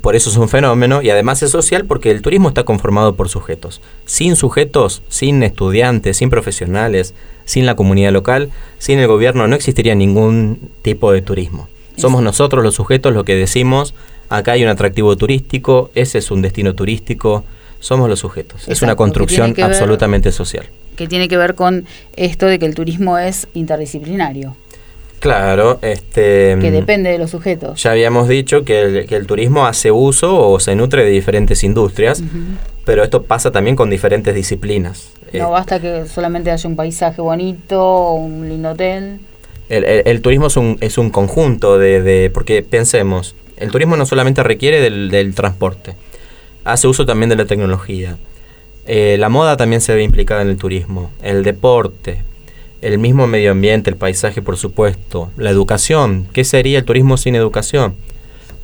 por 0.00 0.16
eso 0.16 0.28
es 0.28 0.36
un 0.36 0.48
fenómeno 0.48 1.02
y 1.02 1.10
además 1.10 1.42
es 1.42 1.52
social 1.52 1.84
porque 1.84 2.10
el 2.10 2.20
turismo 2.20 2.48
está 2.48 2.64
conformado 2.64 3.14
por 3.14 3.28
sujetos. 3.28 3.80
Sin 4.06 4.34
sujetos, 4.34 5.02
sin 5.08 5.42
estudiantes, 5.44 6.16
sin 6.16 6.30
profesionales, 6.30 7.14
sin 7.44 7.64
la 7.64 7.76
comunidad 7.76 8.12
local, 8.12 8.50
sin 8.78 8.98
el 8.98 9.06
gobierno, 9.06 9.46
no 9.46 9.54
existiría 9.54 9.94
ningún 9.94 10.70
tipo 10.82 11.12
de 11.12 11.22
turismo. 11.22 11.68
Somos 11.96 12.22
nosotros 12.22 12.64
los 12.64 12.74
sujetos 12.74 13.12
los 13.12 13.24
que 13.24 13.36
decimos, 13.36 13.94
acá 14.28 14.52
hay 14.52 14.64
un 14.64 14.68
atractivo 14.68 15.16
turístico, 15.16 15.90
ese 15.94 16.18
es 16.18 16.30
un 16.32 16.42
destino 16.42 16.74
turístico, 16.74 17.44
somos 17.80 18.08
los 18.08 18.18
sujetos. 18.20 18.68
es 18.68 18.82
una 18.82 18.96
construcción 18.96 19.46
tiene 19.46 19.54
que 19.56 19.62
ver- 19.62 19.70
absolutamente 19.72 20.32
social. 20.32 20.66
que 20.96 21.06
tiene 21.06 21.28
que 21.28 21.36
ver 21.36 21.54
con 21.54 21.84
esto 22.16 22.46
de 22.46 22.58
que 22.58 22.66
el 22.66 22.74
turismo 22.74 23.18
es 23.18 23.46
interdisciplinario, 23.54 24.56
Claro, 25.20 25.80
este... 25.82 26.56
que 26.60 26.68
mm, 26.70 26.72
depende 26.72 27.10
de 27.10 27.18
los 27.18 27.30
sujetos. 27.30 27.82
Ya 27.82 27.90
habíamos 27.90 28.28
dicho 28.28 28.64
que 28.64 28.82
el, 28.82 29.06
que 29.06 29.16
el 29.16 29.26
turismo 29.26 29.66
hace 29.66 29.90
uso 29.90 30.38
o 30.48 30.60
se 30.60 30.76
nutre 30.76 31.04
de 31.04 31.10
diferentes 31.10 31.64
industrias, 31.64 32.22
pero 32.84 33.02
esto 33.02 33.24
pasa 33.24 33.50
también 33.50 33.74
con 33.74 33.90
diferentes 33.90 34.32
disciplinas. 34.34 35.10
Eh, 35.32 35.38
No 35.38 35.50
basta 35.50 35.80
que 35.80 36.06
solamente 36.06 36.52
haya 36.52 36.68
un 36.68 36.76
paisaje 36.76 37.20
bonito, 37.20 38.12
un 38.12 38.48
lindo 38.48 38.70
hotel. 38.70 39.18
el, 39.68 39.84
el- 39.84 40.02
el 40.06 40.20
turismo 40.22 40.46
es 40.46 40.56
un, 40.56 40.78
es 40.80 40.98
un 40.98 41.10
conjunto 41.10 41.78
de, 41.78 42.00
de- 42.00 42.30
Porque 42.32 42.62
pensemos, 42.62 43.34
el 43.56 43.72
turismo 43.72 43.96
no 43.96 44.06
solamente 44.06 44.44
requiere 44.44 44.80
del, 44.80 45.10
del 45.10 45.34
transporte, 45.34 45.94
hace 46.72 46.86
uso 46.88 47.06
también 47.06 47.30
de 47.30 47.36
la 47.36 47.46
tecnología. 47.46 48.16
Eh, 48.86 49.16
la 49.18 49.28
moda 49.28 49.56
también 49.56 49.80
se 49.80 49.94
ve 49.94 50.02
implicada 50.02 50.42
en 50.42 50.48
el 50.48 50.56
turismo, 50.56 51.10
el 51.22 51.42
deporte, 51.42 52.22
el 52.80 52.98
mismo 52.98 53.26
medio 53.26 53.52
ambiente, 53.52 53.90
el 53.90 53.96
paisaje, 53.96 54.40
por 54.40 54.56
supuesto, 54.56 55.30
la 55.36 55.50
educación. 55.50 56.26
¿Qué 56.32 56.44
sería 56.44 56.78
el 56.78 56.84
turismo 56.84 57.16
sin 57.16 57.34
educación? 57.34 57.94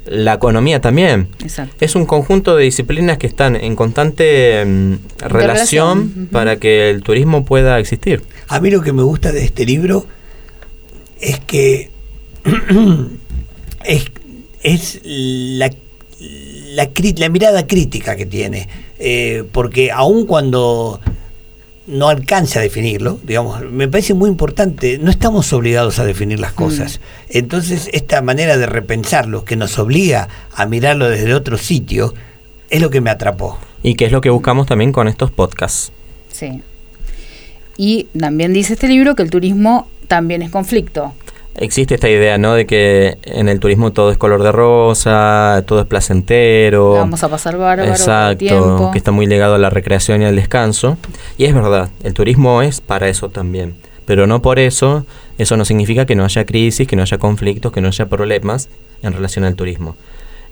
La 0.06 0.34
economía 0.34 0.80
también. 0.80 1.28
Exacto. 1.42 1.76
Es 1.80 1.94
un 1.94 2.06
conjunto 2.06 2.56
de 2.56 2.64
disciplinas 2.64 3.18
que 3.18 3.26
están 3.26 3.56
en 3.56 3.75
constante 3.75 4.64
mm, 4.64 4.94
relación 5.20 6.28
para 6.30 6.56
que 6.56 6.90
el 6.90 7.02
turismo 7.02 7.44
pueda 7.44 7.78
existir. 7.78 8.23
A 8.49 8.61
mí 8.61 8.70
lo 8.70 8.82
que 8.82 8.92
me 8.92 9.02
gusta 9.02 9.32
de 9.32 9.44
este 9.44 9.64
libro 9.64 10.06
es 11.20 11.38
que 11.40 11.90
es, 13.84 14.11
es 14.62 15.00
la, 15.04 15.70
la, 16.75 16.90
la 17.16 17.28
mirada 17.28 17.66
crítica 17.66 18.16
que 18.16 18.26
tiene. 18.26 18.69
Eh, 18.99 19.45
porque 19.52 19.90
aun 19.90 20.26
cuando 20.26 21.00
no 21.87 22.09
alcanza 22.09 22.61
a 22.61 22.62
definirlo, 22.62 23.19
digamos, 23.23 23.62
me 23.71 23.88
parece 23.88 24.14
muy 24.14 24.31
importante, 24.31 24.99
no 24.99 25.11
estamos 25.11 25.52
obligados 25.52 25.99
a 25.99 26.04
definir 26.04 26.40
las 26.40 26.52
cosas. 26.52 27.00
Entonces, 27.28 27.90
esta 27.93 28.23
manera 28.23 28.57
de 28.57 28.66
repensarlo, 28.66 29.45
que 29.45 29.57
nos 29.57 29.78
obliga 29.78 30.28
a 30.54 30.66
mirarlo 30.66 31.09
desde 31.09 31.35
otro 31.35 31.59
sitio, 31.59 32.14
es 32.71 32.81
lo 32.81 32.90
que 32.90 33.00
me 33.00 33.11
atrapó. 33.11 33.59
Y 33.83 33.97
que 33.97 34.07
es 34.07 34.12
lo 34.12 34.23
que 34.23 34.31
buscamos 34.31 34.66
también 34.66 34.93
con 34.93 35.09
estos 35.09 35.31
podcasts. 35.31 35.93
Sí. 36.33 36.62
Y 37.76 38.04
también 38.19 38.54
dice 38.54 38.75
este 38.75 38.88
libro 38.88 39.14
que 39.14 39.23
el 39.23 39.31
turismo 39.31 39.88
también 40.09 40.40
es 40.40 40.50
conflicto. 40.50 41.12
Existe 41.56 41.94
esta 41.94 42.08
idea, 42.08 42.37
¿no? 42.37 42.54
De 42.54 42.66
que 42.66 43.18
en 43.23 43.49
el 43.49 43.61
turismo 43.61 43.92
todo 43.92 44.11
es 44.11 44.18
color 44.18 44.42
de 44.42 44.50
rosa, 44.50 45.62
todo 45.66 45.80
es 45.80 45.87
placentero. 45.87 46.94
La 46.94 47.00
vamos 47.00 47.23
a 47.23 47.28
pasar 47.28 47.56
bárbaro 47.56 47.88
Exacto, 47.90 48.90
que 48.92 48.99
está 48.99 49.12
muy 49.12 49.26
ligado 49.26 49.54
a 49.54 49.58
la 49.58 49.70
recreación 49.70 50.23
y 50.23 50.25
al 50.25 50.34
descanso. 50.34 50.99
Y 51.38 51.44
es 51.44 51.54
verdad, 51.54 51.90
el 52.02 52.12
turismo 52.12 52.61
es 52.62 52.80
para 52.80 53.08
eso 53.08 53.28
también. 53.28 53.76
Pero 54.04 54.26
no 54.26 54.42
por 54.42 54.58
eso, 54.58 55.06
eso 55.38 55.56
no 55.56 55.64
significa 55.64 56.06
que 56.06 56.16
no 56.16 56.25
haya 56.25 56.44
crisis, 56.44 56.88
que 56.88 56.96
no 56.96 57.02
haya 57.02 57.18
conflictos, 57.18 57.73
que 57.73 57.80
no 57.80 57.88
haya 57.88 58.06
problemas 58.06 58.68
en 59.02 59.12
relación 59.12 59.44
al 59.44 59.54
turismo. 59.54 59.96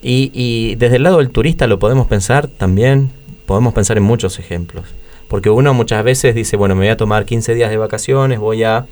Y, 0.03 0.31
y 0.33 0.77
desde 0.77 0.97
el 0.97 1.03
lado 1.03 1.19
del 1.19 1.31
turista 1.31 1.67
lo 1.67 1.81
podemos 1.81 2.07
pensar 2.07 2.47
también, 2.47 3.11
podemos 3.47 3.75
pensar 3.75 3.97
en 3.97 4.05
muchos 4.05 4.39
ejemplos. 4.39 4.85
Porque 5.27 5.51
uno 5.51 5.75
muchas 5.75 6.05
veces 6.05 6.35
dice, 6.35 6.57
bueno, 6.57 6.75
me 6.75 6.83
voy 6.83 6.91
a 6.91 6.97
tomar 6.97 7.25
15 7.25 7.55
días 7.55 7.71
de 7.71 7.77
vacaciones, 7.77 8.39
voy 8.39 8.65
a, 8.65 8.87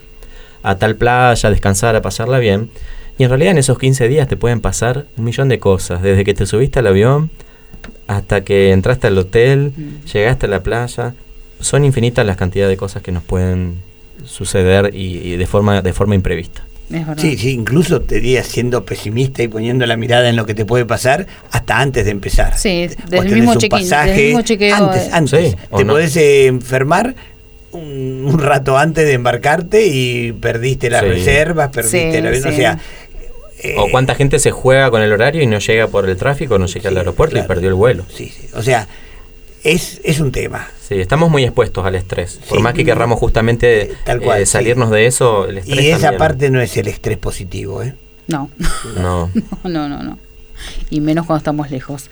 a 0.63 0.77
tal 0.77 0.97
playa, 0.97 1.49
a 1.49 1.51
descansar, 1.51 1.97
a 1.97 2.03
pasarla 2.03 2.39
bien. 2.39 2.71
Y 3.19 3.25
en 3.25 3.29
realidad 3.31 3.53
en 3.53 3.59
esos 3.59 3.79
15 3.79 4.09
días 4.09 4.29
te 4.29 4.37
pueden 4.37 4.61
pasar 4.61 5.07
un 5.17 5.25
millón 5.25 5.49
de 5.49 5.59
cosas, 5.59 6.03
desde 6.03 6.25
que 6.25 6.33
te 6.35 6.47
subiste 6.47 6.79
al 6.79 6.87
avión 6.87 7.31
hasta 8.07 8.43
que 8.43 8.73
entraste 8.73 9.07
al 9.07 9.19
hotel, 9.19 9.73
Mm. 9.77 10.07
llegaste 10.13 10.47
a 10.47 10.49
la 10.49 10.63
playa. 10.63 11.15
Son 11.61 11.85
infinitas 11.85 12.25
las 12.27 12.37
cantidades 12.37 12.73
de 12.73 12.77
cosas 12.77 13.03
que 13.03 13.13
nos 13.13 13.23
pueden 13.23 13.77
suceder 14.25 14.95
y, 14.95 15.19
y 15.19 15.37
de 15.37 15.47
forma 15.47 15.83
de 15.83 15.93
forma 15.93 16.15
imprevista. 16.15 16.65
Sí, 17.19 17.39
sí, 17.39 17.51
incluso 17.53 18.01
te 18.01 18.17
diría 18.17 18.43
siendo 18.43 18.85
pesimista 18.85 19.45
y 19.45 19.49
poniendo 19.49 19.87
la 19.87 19.97
mirada 19.97 20.29
en 20.29 20.35
lo 20.35 20.45
que 20.45 20.55
te 20.55 20.65
puede 20.65 20.85
pasar 20.85 21.25
hasta 21.53 21.79
antes 21.79 22.05
de 22.05 22.11
empezar. 22.11 22.59
Sí, 22.59 22.89
desde 23.09 23.29
el 23.29 23.33
mismo 23.33 23.53
un 23.53 23.59
check-in, 23.59 23.79
desde 23.79 23.95
el 23.95 24.01
pasaje 24.01 24.25
mismo 24.27 24.43
chequeo, 24.43 24.75
Antes, 24.75 25.13
antes. 25.13 25.51
Sí, 25.53 25.57
o 25.71 25.79
te 25.79 25.85
no. 25.85 25.93
podés 25.93 26.17
eh, 26.17 26.47
enfermar 26.47 27.15
un, 27.73 28.25
un 28.27 28.39
rato 28.39 28.77
antes 28.77 29.05
de 29.07 29.13
embarcarte 29.13 29.87
y 29.87 30.33
perdiste 30.33 30.91
las 30.91 31.03
Sí. 31.03 31.09
reservas, 31.09 31.71
perdiste 31.71 32.11
Sí, 32.13 32.17
el 32.17 32.27
avión, 32.27 32.47
o 32.49 32.53
sea... 32.53 32.79
eh, 33.63 33.75
o 33.79 33.91
cuánta 33.91 34.15
gente 34.15 34.39
se 34.39 34.51
juega 34.51 34.91
con 34.91 35.03
el 35.03 35.13
horario 35.13 35.43
y 35.43 35.47
no 35.47 35.59
llega 35.59 35.87
por 35.89 36.09
el 36.09 36.17
tráfico, 36.17 36.59
no 36.59 36.67
llega 36.67 36.89
al 36.91 36.97
aeropuerto 36.97 37.39
y 37.39 37.43
perdió 37.43 37.69
el 37.69 37.75
vuelo. 37.75 38.05
Sí, 38.15 38.29
sí, 38.35 38.49
o 38.55 38.63
sea, 38.63 38.89
es, 39.63 40.01
es 40.05 40.21
un 40.21 40.33
tema. 40.33 40.69
Sí, 40.89 40.95
estamos 41.01 41.31
muy 41.31 41.45
expuestos 41.45 41.85
al 41.87 41.95
estrés. 41.95 42.41
Por 42.49 42.59
Sí. 42.59 42.63
más 42.65 42.75
que 42.75 42.85
querramos 42.85 43.19
justamente 43.19 43.83
Eh, 43.83 43.93
tal 44.05 44.21
cual, 44.21 44.41
eh, 44.43 44.47
salirnos 44.47 44.91
de 44.91 45.07
eso, 45.07 45.47
el 45.47 45.59
estrés 45.59 45.85
Y 45.85 45.89
esa 45.91 46.01
también- 46.01 46.19
parte 46.19 46.51
no 46.51 46.61
es 46.61 46.77
el 46.77 46.89
estrés 46.89 47.19
positivo, 47.19 47.83
¿eh? 47.83 47.95
No. 48.27 48.51
No. 48.97 49.31
no, 49.65 49.89
no, 49.89 50.03
no. 50.03 50.19
Y 50.91 51.01
menos 51.01 51.27
cuando 51.27 51.39
estamos 51.39 51.71
lejos. 51.71 52.11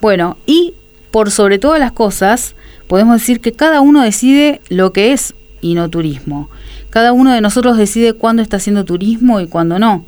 Bueno, 0.00 0.36
y 0.46 0.74
por 1.10 1.30
sobre 1.30 1.58
todas 1.58 1.80
las 1.80 1.92
cosas, 1.92 2.54
podemos 2.86 3.20
decir 3.20 3.40
que 3.40 3.52
cada 3.52 3.80
uno 3.80 4.02
decide 4.02 4.60
lo 4.68 4.92
que 4.92 5.12
es 5.12 5.34
y 5.60 5.74
no 5.74 5.88
turismo. 5.88 6.50
Cada 6.90 7.12
uno 7.12 7.32
de 7.32 7.40
nosotros 7.40 7.76
decide 7.76 8.14
cuándo 8.14 8.42
está 8.42 8.56
haciendo 8.56 8.84
turismo 8.84 9.40
y 9.40 9.46
cuándo 9.46 9.78
no. 9.78 10.04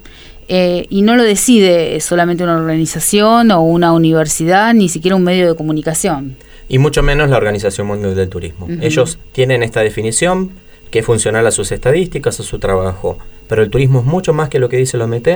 Eh, 0.48 0.86
y 0.90 1.02
no 1.02 1.16
lo 1.16 1.22
decide 1.22 2.00
solamente 2.00 2.42
una 2.42 2.56
organización 2.56 3.50
o 3.52 3.62
una 3.62 3.92
universidad, 3.92 4.74
ni 4.74 4.88
siquiera 4.88 5.16
un 5.16 5.22
medio 5.22 5.48
de 5.48 5.54
comunicación. 5.54 6.36
Y 6.68 6.78
mucho 6.78 7.02
menos 7.02 7.30
la 7.30 7.36
Organización 7.36 7.86
Mundial 7.86 8.14
del 8.14 8.28
Turismo. 8.28 8.66
Ellos 8.80 9.18
tienen 9.32 9.62
esta 9.62 9.80
definición 9.80 10.50
que 10.90 11.00
es 11.00 11.06
funcional 11.06 11.46
a 11.46 11.50
sus 11.50 11.72
estadísticas, 11.72 12.40
a 12.40 12.42
su 12.42 12.58
trabajo. 12.58 13.18
Pero 13.48 13.62
el 13.62 13.70
turismo 13.70 14.00
es 14.00 14.04
mucho 14.04 14.32
más 14.32 14.48
que 14.48 14.58
lo 14.58 14.68
que 14.68 14.76
dice 14.76 14.98
la 14.98 15.04
OMT. 15.04 15.28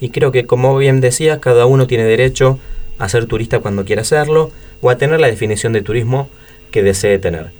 Y 0.00 0.10
creo 0.10 0.32
que, 0.32 0.46
como 0.46 0.76
bien 0.76 1.00
decías, 1.00 1.38
cada 1.38 1.66
uno 1.66 1.86
tiene 1.86 2.04
derecho 2.04 2.58
a 2.98 3.08
ser 3.08 3.26
turista 3.26 3.60
cuando 3.60 3.84
quiera 3.84 4.02
hacerlo 4.02 4.50
o 4.80 4.90
a 4.90 4.98
tener 4.98 5.20
la 5.20 5.28
definición 5.28 5.72
de 5.72 5.82
turismo 5.82 6.28
que 6.70 6.82
desee 6.82 7.18
tener. 7.18 7.50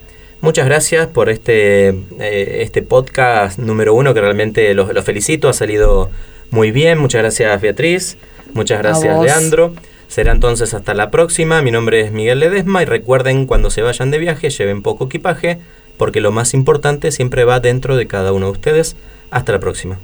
Muchas 0.41 0.67
gracias 0.67 1.07
por 1.07 1.31
este, 1.31 1.89
eh, 1.89 2.59
este 2.61 2.83
podcast 2.83 3.59
número 3.59 3.95
uno, 3.95 4.15
que 4.15 4.21
realmente 4.21 4.75
los 4.75 4.93
los 4.93 5.05
felicito, 5.05 5.49
ha 5.49 5.53
salido 5.53 6.11
muy 6.51 6.71
bien. 6.71 6.99
Muchas 6.99 7.23
gracias 7.23 7.61
Beatriz, 7.61 8.17
muchas 8.53 8.79
gracias. 8.79 9.21
Leandro. 9.23 9.75
Será 10.09 10.33
entonces 10.33 10.73
hasta 10.75 10.95
la 10.95 11.11
próxima. 11.11 11.63
Mi 11.63 11.71
nombre 11.71 12.01
es 12.01 12.13
Miguel 12.13 12.39
Ledesma 12.39 12.83
y 12.83 12.87
recuerden 12.87 13.47
cuando 13.47 13.71
se 13.71 13.83
vayan 13.83 14.11
de 14.11 14.19
viaje 14.19 14.51
lleven 14.51 14.83
poco 14.83 15.07
equipaje 15.07 15.59
porque 15.97 16.21
lo 16.21 16.31
más 16.31 16.55
importante 16.55 17.11
siempre 17.11 17.45
va 17.45 17.61
dentro 17.61 17.97
de 17.97 18.07
cada 18.07 18.33
uno 18.33 18.47
de 18.47 18.53
ustedes. 18.53 18.97
Hasta 19.31 19.53
la 19.53 19.59
próxima. 19.59 19.99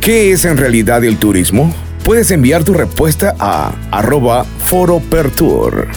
¿Qué 0.00 0.32
es 0.32 0.44
en 0.44 0.56
realidad 0.56 1.04
el 1.04 1.18
turismo? 1.18 1.74
Puedes 2.06 2.30
enviar 2.30 2.62
tu 2.62 2.72
respuesta 2.72 3.34
a 3.36 3.74
arroba 3.90 4.44
foropertour. 4.44 5.88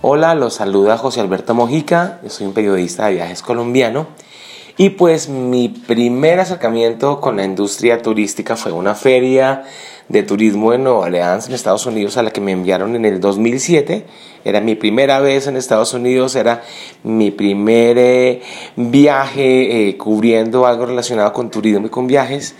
Hola, 0.00 0.34
los 0.34 0.54
saluda 0.54 0.96
José 0.96 1.20
Alberto 1.20 1.52
Mojica, 1.52 2.20
yo 2.22 2.30
soy 2.30 2.46
un 2.46 2.54
periodista 2.54 3.04
de 3.04 3.16
viajes 3.16 3.42
colombiano 3.42 4.06
y 4.78 4.90
pues 4.90 5.28
mi 5.28 5.68
primer 5.68 6.40
acercamiento 6.40 7.20
con 7.20 7.36
la 7.36 7.44
industria 7.44 8.00
turística 8.00 8.56
fue 8.56 8.72
una 8.72 8.94
feria 8.94 9.64
de 10.08 10.22
turismo 10.22 10.72
en 10.72 10.84
Nueva 10.84 11.00
Orleans, 11.00 11.48
en 11.48 11.54
Estados 11.54 11.84
Unidos, 11.84 12.16
a 12.16 12.22
la 12.22 12.30
que 12.30 12.40
me 12.40 12.52
enviaron 12.52 12.96
en 12.96 13.04
el 13.04 13.20
2007. 13.20 14.06
Era 14.46 14.60
mi 14.60 14.76
primera 14.76 15.18
vez 15.18 15.48
en 15.48 15.56
Estados 15.56 15.92
Unidos, 15.92 16.36
era 16.36 16.62
mi 17.02 17.32
primer 17.32 17.98
eh, 17.98 18.42
viaje 18.76 19.88
eh, 19.88 19.96
cubriendo 19.96 20.66
algo 20.66 20.86
relacionado 20.86 21.32
con 21.32 21.50
turismo 21.50 21.88
y 21.88 21.90
con 21.90 22.06
viajes. 22.06 22.54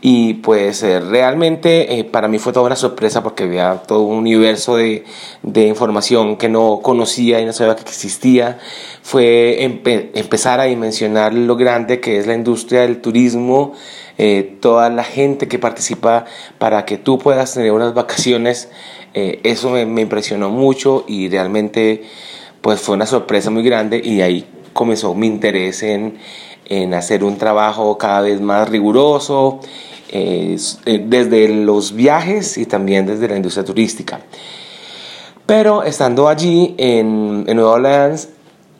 Y 0.00 0.34
pues 0.34 0.84
eh, 0.84 1.00
realmente 1.00 2.06
para 2.12 2.28
mí 2.28 2.38
fue 2.38 2.52
toda 2.52 2.66
una 2.66 2.76
sorpresa 2.76 3.24
porque 3.24 3.44
había 3.44 3.82
todo 3.84 4.02
un 4.02 4.18
universo 4.18 4.76
de, 4.76 5.04
de 5.42 5.66
información 5.66 6.36
que 6.36 6.48
no 6.48 6.78
conocía 6.80 7.40
y 7.40 7.46
no 7.46 7.52
sabía 7.52 7.74
que 7.74 7.82
existía. 7.82 8.60
Fue 9.02 9.64
empezar 9.64 10.60
a 10.60 10.64
dimensionar 10.64 11.34
lo 11.34 11.56
grande 11.56 11.98
que 11.98 12.18
es 12.18 12.28
la 12.28 12.34
industria 12.34 12.82
del 12.82 13.00
turismo 13.00 13.72
toda 14.60 14.90
la 14.90 15.02
gente 15.02 15.48
que 15.48 15.58
participa 15.58 16.24
para 16.58 16.84
que 16.84 16.98
tú 16.98 17.18
puedas 17.18 17.54
tener 17.54 17.72
unas 17.72 17.94
vacaciones. 17.94 18.68
Eh, 19.14 19.40
eso 19.44 19.70
me, 19.70 20.00
impresionó 20.00 20.50
mucho 20.50 21.04
y 21.06 21.28
realmente 21.28 22.02
pues 22.60 22.80
fue 22.80 22.96
una 22.96 23.06
sorpresa 23.06 23.48
muy 23.50 23.62
grande 23.62 24.00
y 24.02 24.20
ahí 24.20 24.44
comenzó 24.72 25.14
mi 25.14 25.28
interés 25.28 25.84
en, 25.84 26.18
en 26.66 26.94
hacer 26.94 27.22
un 27.22 27.38
trabajo 27.38 27.96
cada 27.96 28.22
vez 28.22 28.40
más 28.40 28.68
riguroso 28.68 29.60
eh, 30.10 30.56
desde 31.06 31.48
los 31.48 31.94
viajes 31.94 32.58
y 32.58 32.66
también 32.66 33.06
desde 33.06 33.28
la 33.28 33.36
industria 33.36 33.64
turística. 33.64 34.20
Pero 35.46 35.84
estando 35.84 36.28
allí 36.28 36.74
en, 36.78 37.44
en 37.46 37.56
Nueva 37.56 37.72
Orleans, 37.72 38.30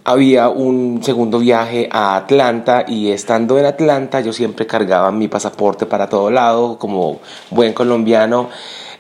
había 0.05 0.49
un 0.49 1.01
segundo 1.03 1.39
viaje 1.39 1.89
a 1.91 2.17
Atlanta 2.17 2.85
y 2.87 3.11
estando 3.11 3.59
en 3.59 3.67
Atlanta 3.67 4.21
yo 4.21 4.33
siempre 4.33 4.67
cargaba 4.67 5.11
mi 5.11 5.29
pasaporte 5.29 5.87
para 5.87 6.09
todo 6.09 6.31
lado 6.31 6.79
como 6.79 7.21
buen 7.51 7.73
colombiano. 7.73 8.49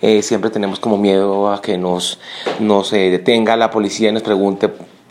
Eh, 0.07 0.21
siempre 0.21 0.51
tenemos 0.51 0.81
como 0.81 0.99
miedo 0.99 1.51
a 1.51 1.63
que 1.63 1.79
nos, 1.79 2.21
nos 2.61 2.91
detenga 2.91 3.57
la 3.57 3.71
policía 3.71 4.11
y 4.11 4.13
nos 4.13 4.23
pregunte 4.23 4.69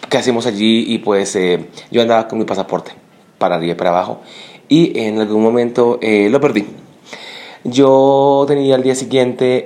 qué 0.07 0.17
hacemos 0.19 0.45
allí 0.45 0.85
y 0.87 0.99
pues 0.99 1.35
eh, 1.35 1.65
yo 1.89 2.03
andaba 2.03 2.27
con 2.27 2.37
mi 2.37 2.45
pasaporte 2.45 2.91
para 3.39 3.55
arriba 3.55 3.71
y 3.71 3.75
para 3.75 3.89
abajo 3.89 4.21
y 4.69 4.99
en 4.99 5.19
algún 5.19 5.41
momento 5.41 5.97
eh, 5.99 6.29
lo 6.29 6.39
perdí. 6.39 6.67
Yo 7.63 8.45
tenía 8.47 8.75
al 8.75 8.83
día 8.83 8.93
siguiente 8.93 9.65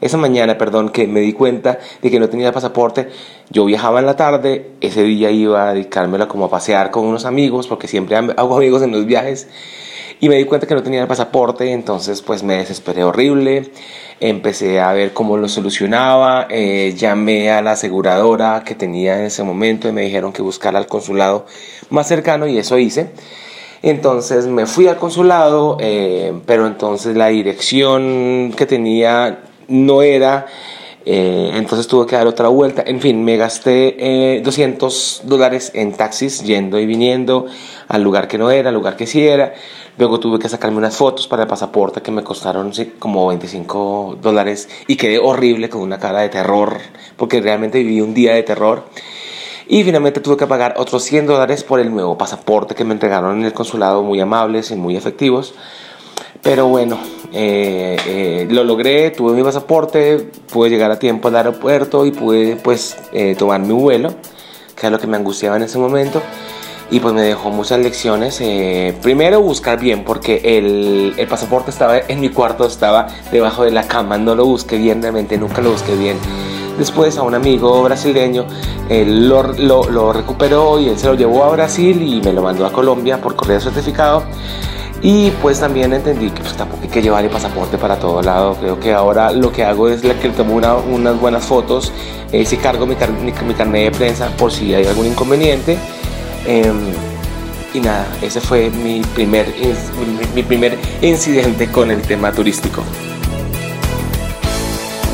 esa 0.00 0.16
mañana, 0.16 0.58
perdón, 0.58 0.90
que 0.90 1.06
me 1.06 1.20
di 1.20 1.32
cuenta 1.32 1.78
de 2.02 2.10
que 2.10 2.18
no 2.18 2.28
tenía 2.28 2.52
pasaporte, 2.52 3.08
yo 3.50 3.64
viajaba 3.64 4.00
en 4.00 4.06
la 4.06 4.16
tarde, 4.16 4.70
ese 4.80 5.02
día 5.02 5.30
iba 5.30 5.68
a 5.68 5.74
dedicármelo 5.74 6.28
como 6.28 6.46
a 6.46 6.50
pasear 6.50 6.90
con 6.90 7.06
unos 7.06 7.24
amigos, 7.24 7.66
porque 7.66 7.88
siempre 7.88 8.16
hago 8.16 8.56
amigos 8.56 8.82
en 8.82 8.92
los 8.92 9.06
viajes, 9.06 9.48
y 10.20 10.28
me 10.28 10.36
di 10.36 10.44
cuenta 10.44 10.66
que 10.66 10.74
no 10.74 10.82
tenía 10.82 11.02
el 11.02 11.08
pasaporte, 11.08 11.72
entonces 11.72 12.22
pues 12.22 12.42
me 12.42 12.56
desesperé 12.56 13.04
horrible, 13.04 13.70
empecé 14.20 14.80
a 14.80 14.92
ver 14.92 15.12
cómo 15.12 15.36
lo 15.36 15.48
solucionaba, 15.48 16.46
eh, 16.50 16.94
llamé 16.96 17.50
a 17.50 17.60
la 17.62 17.72
aseguradora 17.72 18.62
que 18.64 18.74
tenía 18.74 19.18
en 19.18 19.26
ese 19.26 19.42
momento 19.42 19.88
y 19.88 19.92
me 19.92 20.02
dijeron 20.02 20.32
que 20.32 20.42
buscara 20.42 20.78
al 20.78 20.86
consulado 20.86 21.46
más 21.90 22.08
cercano 22.08 22.46
y 22.46 22.58
eso 22.58 22.78
hice. 22.78 23.10
Entonces 23.82 24.46
me 24.46 24.64
fui 24.64 24.86
al 24.88 24.96
consulado, 24.96 25.76
eh, 25.78 26.32
pero 26.46 26.66
entonces 26.66 27.16
la 27.16 27.26
dirección 27.28 28.54
que 28.56 28.64
tenía 28.64 29.40
no 29.68 30.02
era, 30.02 30.46
eh, 31.06 31.50
entonces 31.54 31.86
tuve 31.86 32.06
que 32.06 32.16
dar 32.16 32.26
otra 32.26 32.48
vuelta. 32.48 32.82
En 32.86 33.00
fin, 33.00 33.24
me 33.24 33.36
gasté 33.36 34.40
200 34.42 35.20
eh, 35.22 35.28
dólares 35.28 35.70
en 35.74 35.92
taxis 35.92 36.42
yendo 36.42 36.78
y 36.78 36.86
viniendo 36.86 37.46
al 37.88 38.02
lugar 38.02 38.28
que 38.28 38.38
no 38.38 38.50
era, 38.50 38.70
al 38.70 38.74
lugar 38.74 38.96
que 38.96 39.06
sí 39.06 39.26
era. 39.26 39.54
Luego 39.96 40.18
tuve 40.18 40.38
que 40.38 40.48
sacarme 40.48 40.78
unas 40.78 40.96
fotos 40.96 41.28
para 41.28 41.42
el 41.42 41.48
pasaporte 41.48 42.02
que 42.02 42.10
me 42.10 42.24
costaron 42.24 42.72
como 42.98 43.28
25 43.28 44.18
dólares 44.20 44.68
y 44.88 44.96
quedé 44.96 45.18
horrible 45.18 45.68
con 45.68 45.82
una 45.82 45.98
cara 45.98 46.20
de 46.20 46.30
terror 46.30 46.78
porque 47.16 47.40
realmente 47.40 47.78
viví 47.78 48.00
un 48.00 48.14
día 48.14 48.34
de 48.34 48.42
terror. 48.42 48.84
Y 49.66 49.82
finalmente 49.84 50.20
tuve 50.20 50.36
que 50.36 50.46
pagar 50.46 50.74
otros 50.78 51.04
100 51.04 51.26
dólares 51.26 51.64
por 51.64 51.80
el 51.80 51.90
nuevo 51.90 52.18
pasaporte 52.18 52.74
que 52.74 52.84
me 52.84 52.92
entregaron 52.92 53.38
en 53.38 53.46
el 53.46 53.52
consulado, 53.52 54.02
muy 54.02 54.20
amables 54.20 54.70
y 54.70 54.76
muy 54.76 54.96
efectivos. 54.96 55.54
Pero 56.44 56.68
bueno, 56.68 56.98
eh, 57.32 57.96
eh, 58.06 58.46
lo 58.50 58.64
logré, 58.64 59.10
tuve 59.10 59.32
mi 59.32 59.42
pasaporte, 59.42 60.30
pude 60.52 60.68
llegar 60.68 60.90
a 60.90 60.98
tiempo 60.98 61.28
al 61.28 61.36
aeropuerto 61.36 62.04
y 62.04 62.10
pude 62.12 62.56
pues 62.56 62.98
eh, 63.12 63.34
tomar 63.34 63.60
mi 63.60 63.72
vuelo, 63.72 64.14
que 64.78 64.86
es 64.86 64.92
lo 64.92 65.00
que 65.00 65.06
me 65.06 65.16
angustiaba 65.16 65.56
en 65.56 65.62
ese 65.62 65.78
momento. 65.78 66.22
Y 66.90 67.00
pues 67.00 67.14
me 67.14 67.22
dejó 67.22 67.48
muchas 67.48 67.78
lecciones. 67.80 68.42
primero 69.00 69.40
buscar 69.40 69.80
bien, 69.80 70.04
porque 70.04 70.42
el, 70.58 71.14
el, 71.16 71.26
pasaporte 71.26 71.70
estaba 71.70 71.98
en 71.98 72.20
mi 72.20 72.28
cuarto, 72.28 72.66
estaba 72.66 73.06
debajo 73.32 73.64
de 73.64 73.70
la 73.70 73.88
cama, 73.88 74.18
no 74.18 74.34
lo 74.34 74.44
busqué 74.44 74.76
bien, 74.76 75.00
realmente 75.00 75.38
nunca 75.38 75.62
lo 75.62 75.72
busqué 75.72 75.96
bien. 75.96 76.18
Después 76.78 77.16
a 77.16 77.22
un 77.22 77.34
amigo 77.34 77.82
brasileño 77.84 78.44
lo, 78.90 79.42
lo 79.54 80.12
recuperó 80.12 80.78
y 80.78 80.90
él 80.90 80.98
se 80.98 81.06
lo 81.06 81.14
llevó 81.14 81.44
a 81.44 81.50
Brasil 81.50 82.02
y 82.02 82.20
me 82.20 82.34
lo 82.34 82.42
mandó 82.42 82.66
a 82.66 82.72
Colombia 82.72 83.18
por 83.18 83.34
correo 83.34 83.60
certificado. 83.60 84.24
Y 85.04 85.30
pues 85.42 85.60
también 85.60 85.92
entendí 85.92 86.30
que 86.30 86.40
pues, 86.40 86.56
tampoco 86.56 86.82
hay 86.82 86.88
que 86.88 87.02
llevar 87.02 87.22
el 87.22 87.30
pasaporte 87.30 87.76
para 87.76 87.98
todo 87.98 88.22
lado. 88.22 88.56
Creo 88.58 88.80
que 88.80 88.94
ahora 88.94 89.30
lo 89.32 89.52
que 89.52 89.62
hago 89.62 89.90
es 89.90 90.00
que 90.00 90.30
tomo 90.30 90.54
unas 90.54 91.20
buenas 91.20 91.44
fotos, 91.44 91.92
eh, 92.32 92.46
si 92.46 92.56
cargo 92.56 92.86
mi, 92.86 92.94
mi, 93.22 93.54
carnet 93.54 93.92
de 93.92 93.98
prensa 93.98 94.34
por 94.38 94.50
si 94.50 94.72
hay 94.72 94.86
algún 94.86 95.04
inconveniente. 95.04 95.76
Em, 96.46 96.74
y 97.74 97.80
nada, 97.80 98.06
ese 98.22 98.40
fue 98.40 98.70
mi 98.70 99.02
primer, 99.14 99.46
mi 100.34 100.42
primer 100.42 100.78
incidente 101.02 101.70
con 101.70 101.90
el 101.90 102.00
tema 102.00 102.32
turístico. 102.32 102.82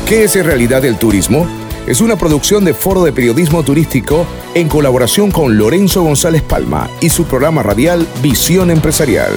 ¿Qué 0.05 0.23
es 0.23 0.33
en 0.37 0.45
realidad 0.45 0.85
el 0.85 0.95
turismo? 0.97 1.45
Es 1.85 1.99
una 1.99 2.15
producción 2.15 2.63
de 2.63 2.73
Foro 2.73 3.03
de 3.03 3.11
Periodismo 3.11 3.61
Turístico 3.63 4.25
en 4.53 4.69
colaboración 4.69 5.31
con 5.31 5.57
Lorenzo 5.57 6.01
González 6.01 6.43
Palma 6.43 6.89
y 7.01 7.09
su 7.09 7.25
programa 7.25 7.61
radial 7.61 8.07
Visión 8.21 8.71
Empresarial. 8.71 9.33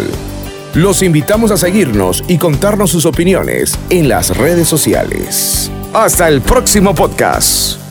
Los 0.75 1.05
invitamos 1.05 1.53
a 1.53 1.57
seguirnos 1.57 2.25
y 2.27 2.37
contarnos 2.37 2.91
sus 2.91 3.07
opiniones 3.07 3.79
en 3.91 4.09
las 4.09 4.37
redes 4.37 4.67
sociales. 4.67 5.71
Hasta 5.93 6.27
el 6.27 6.41
próximo 6.41 6.97
podcast. 6.97 7.84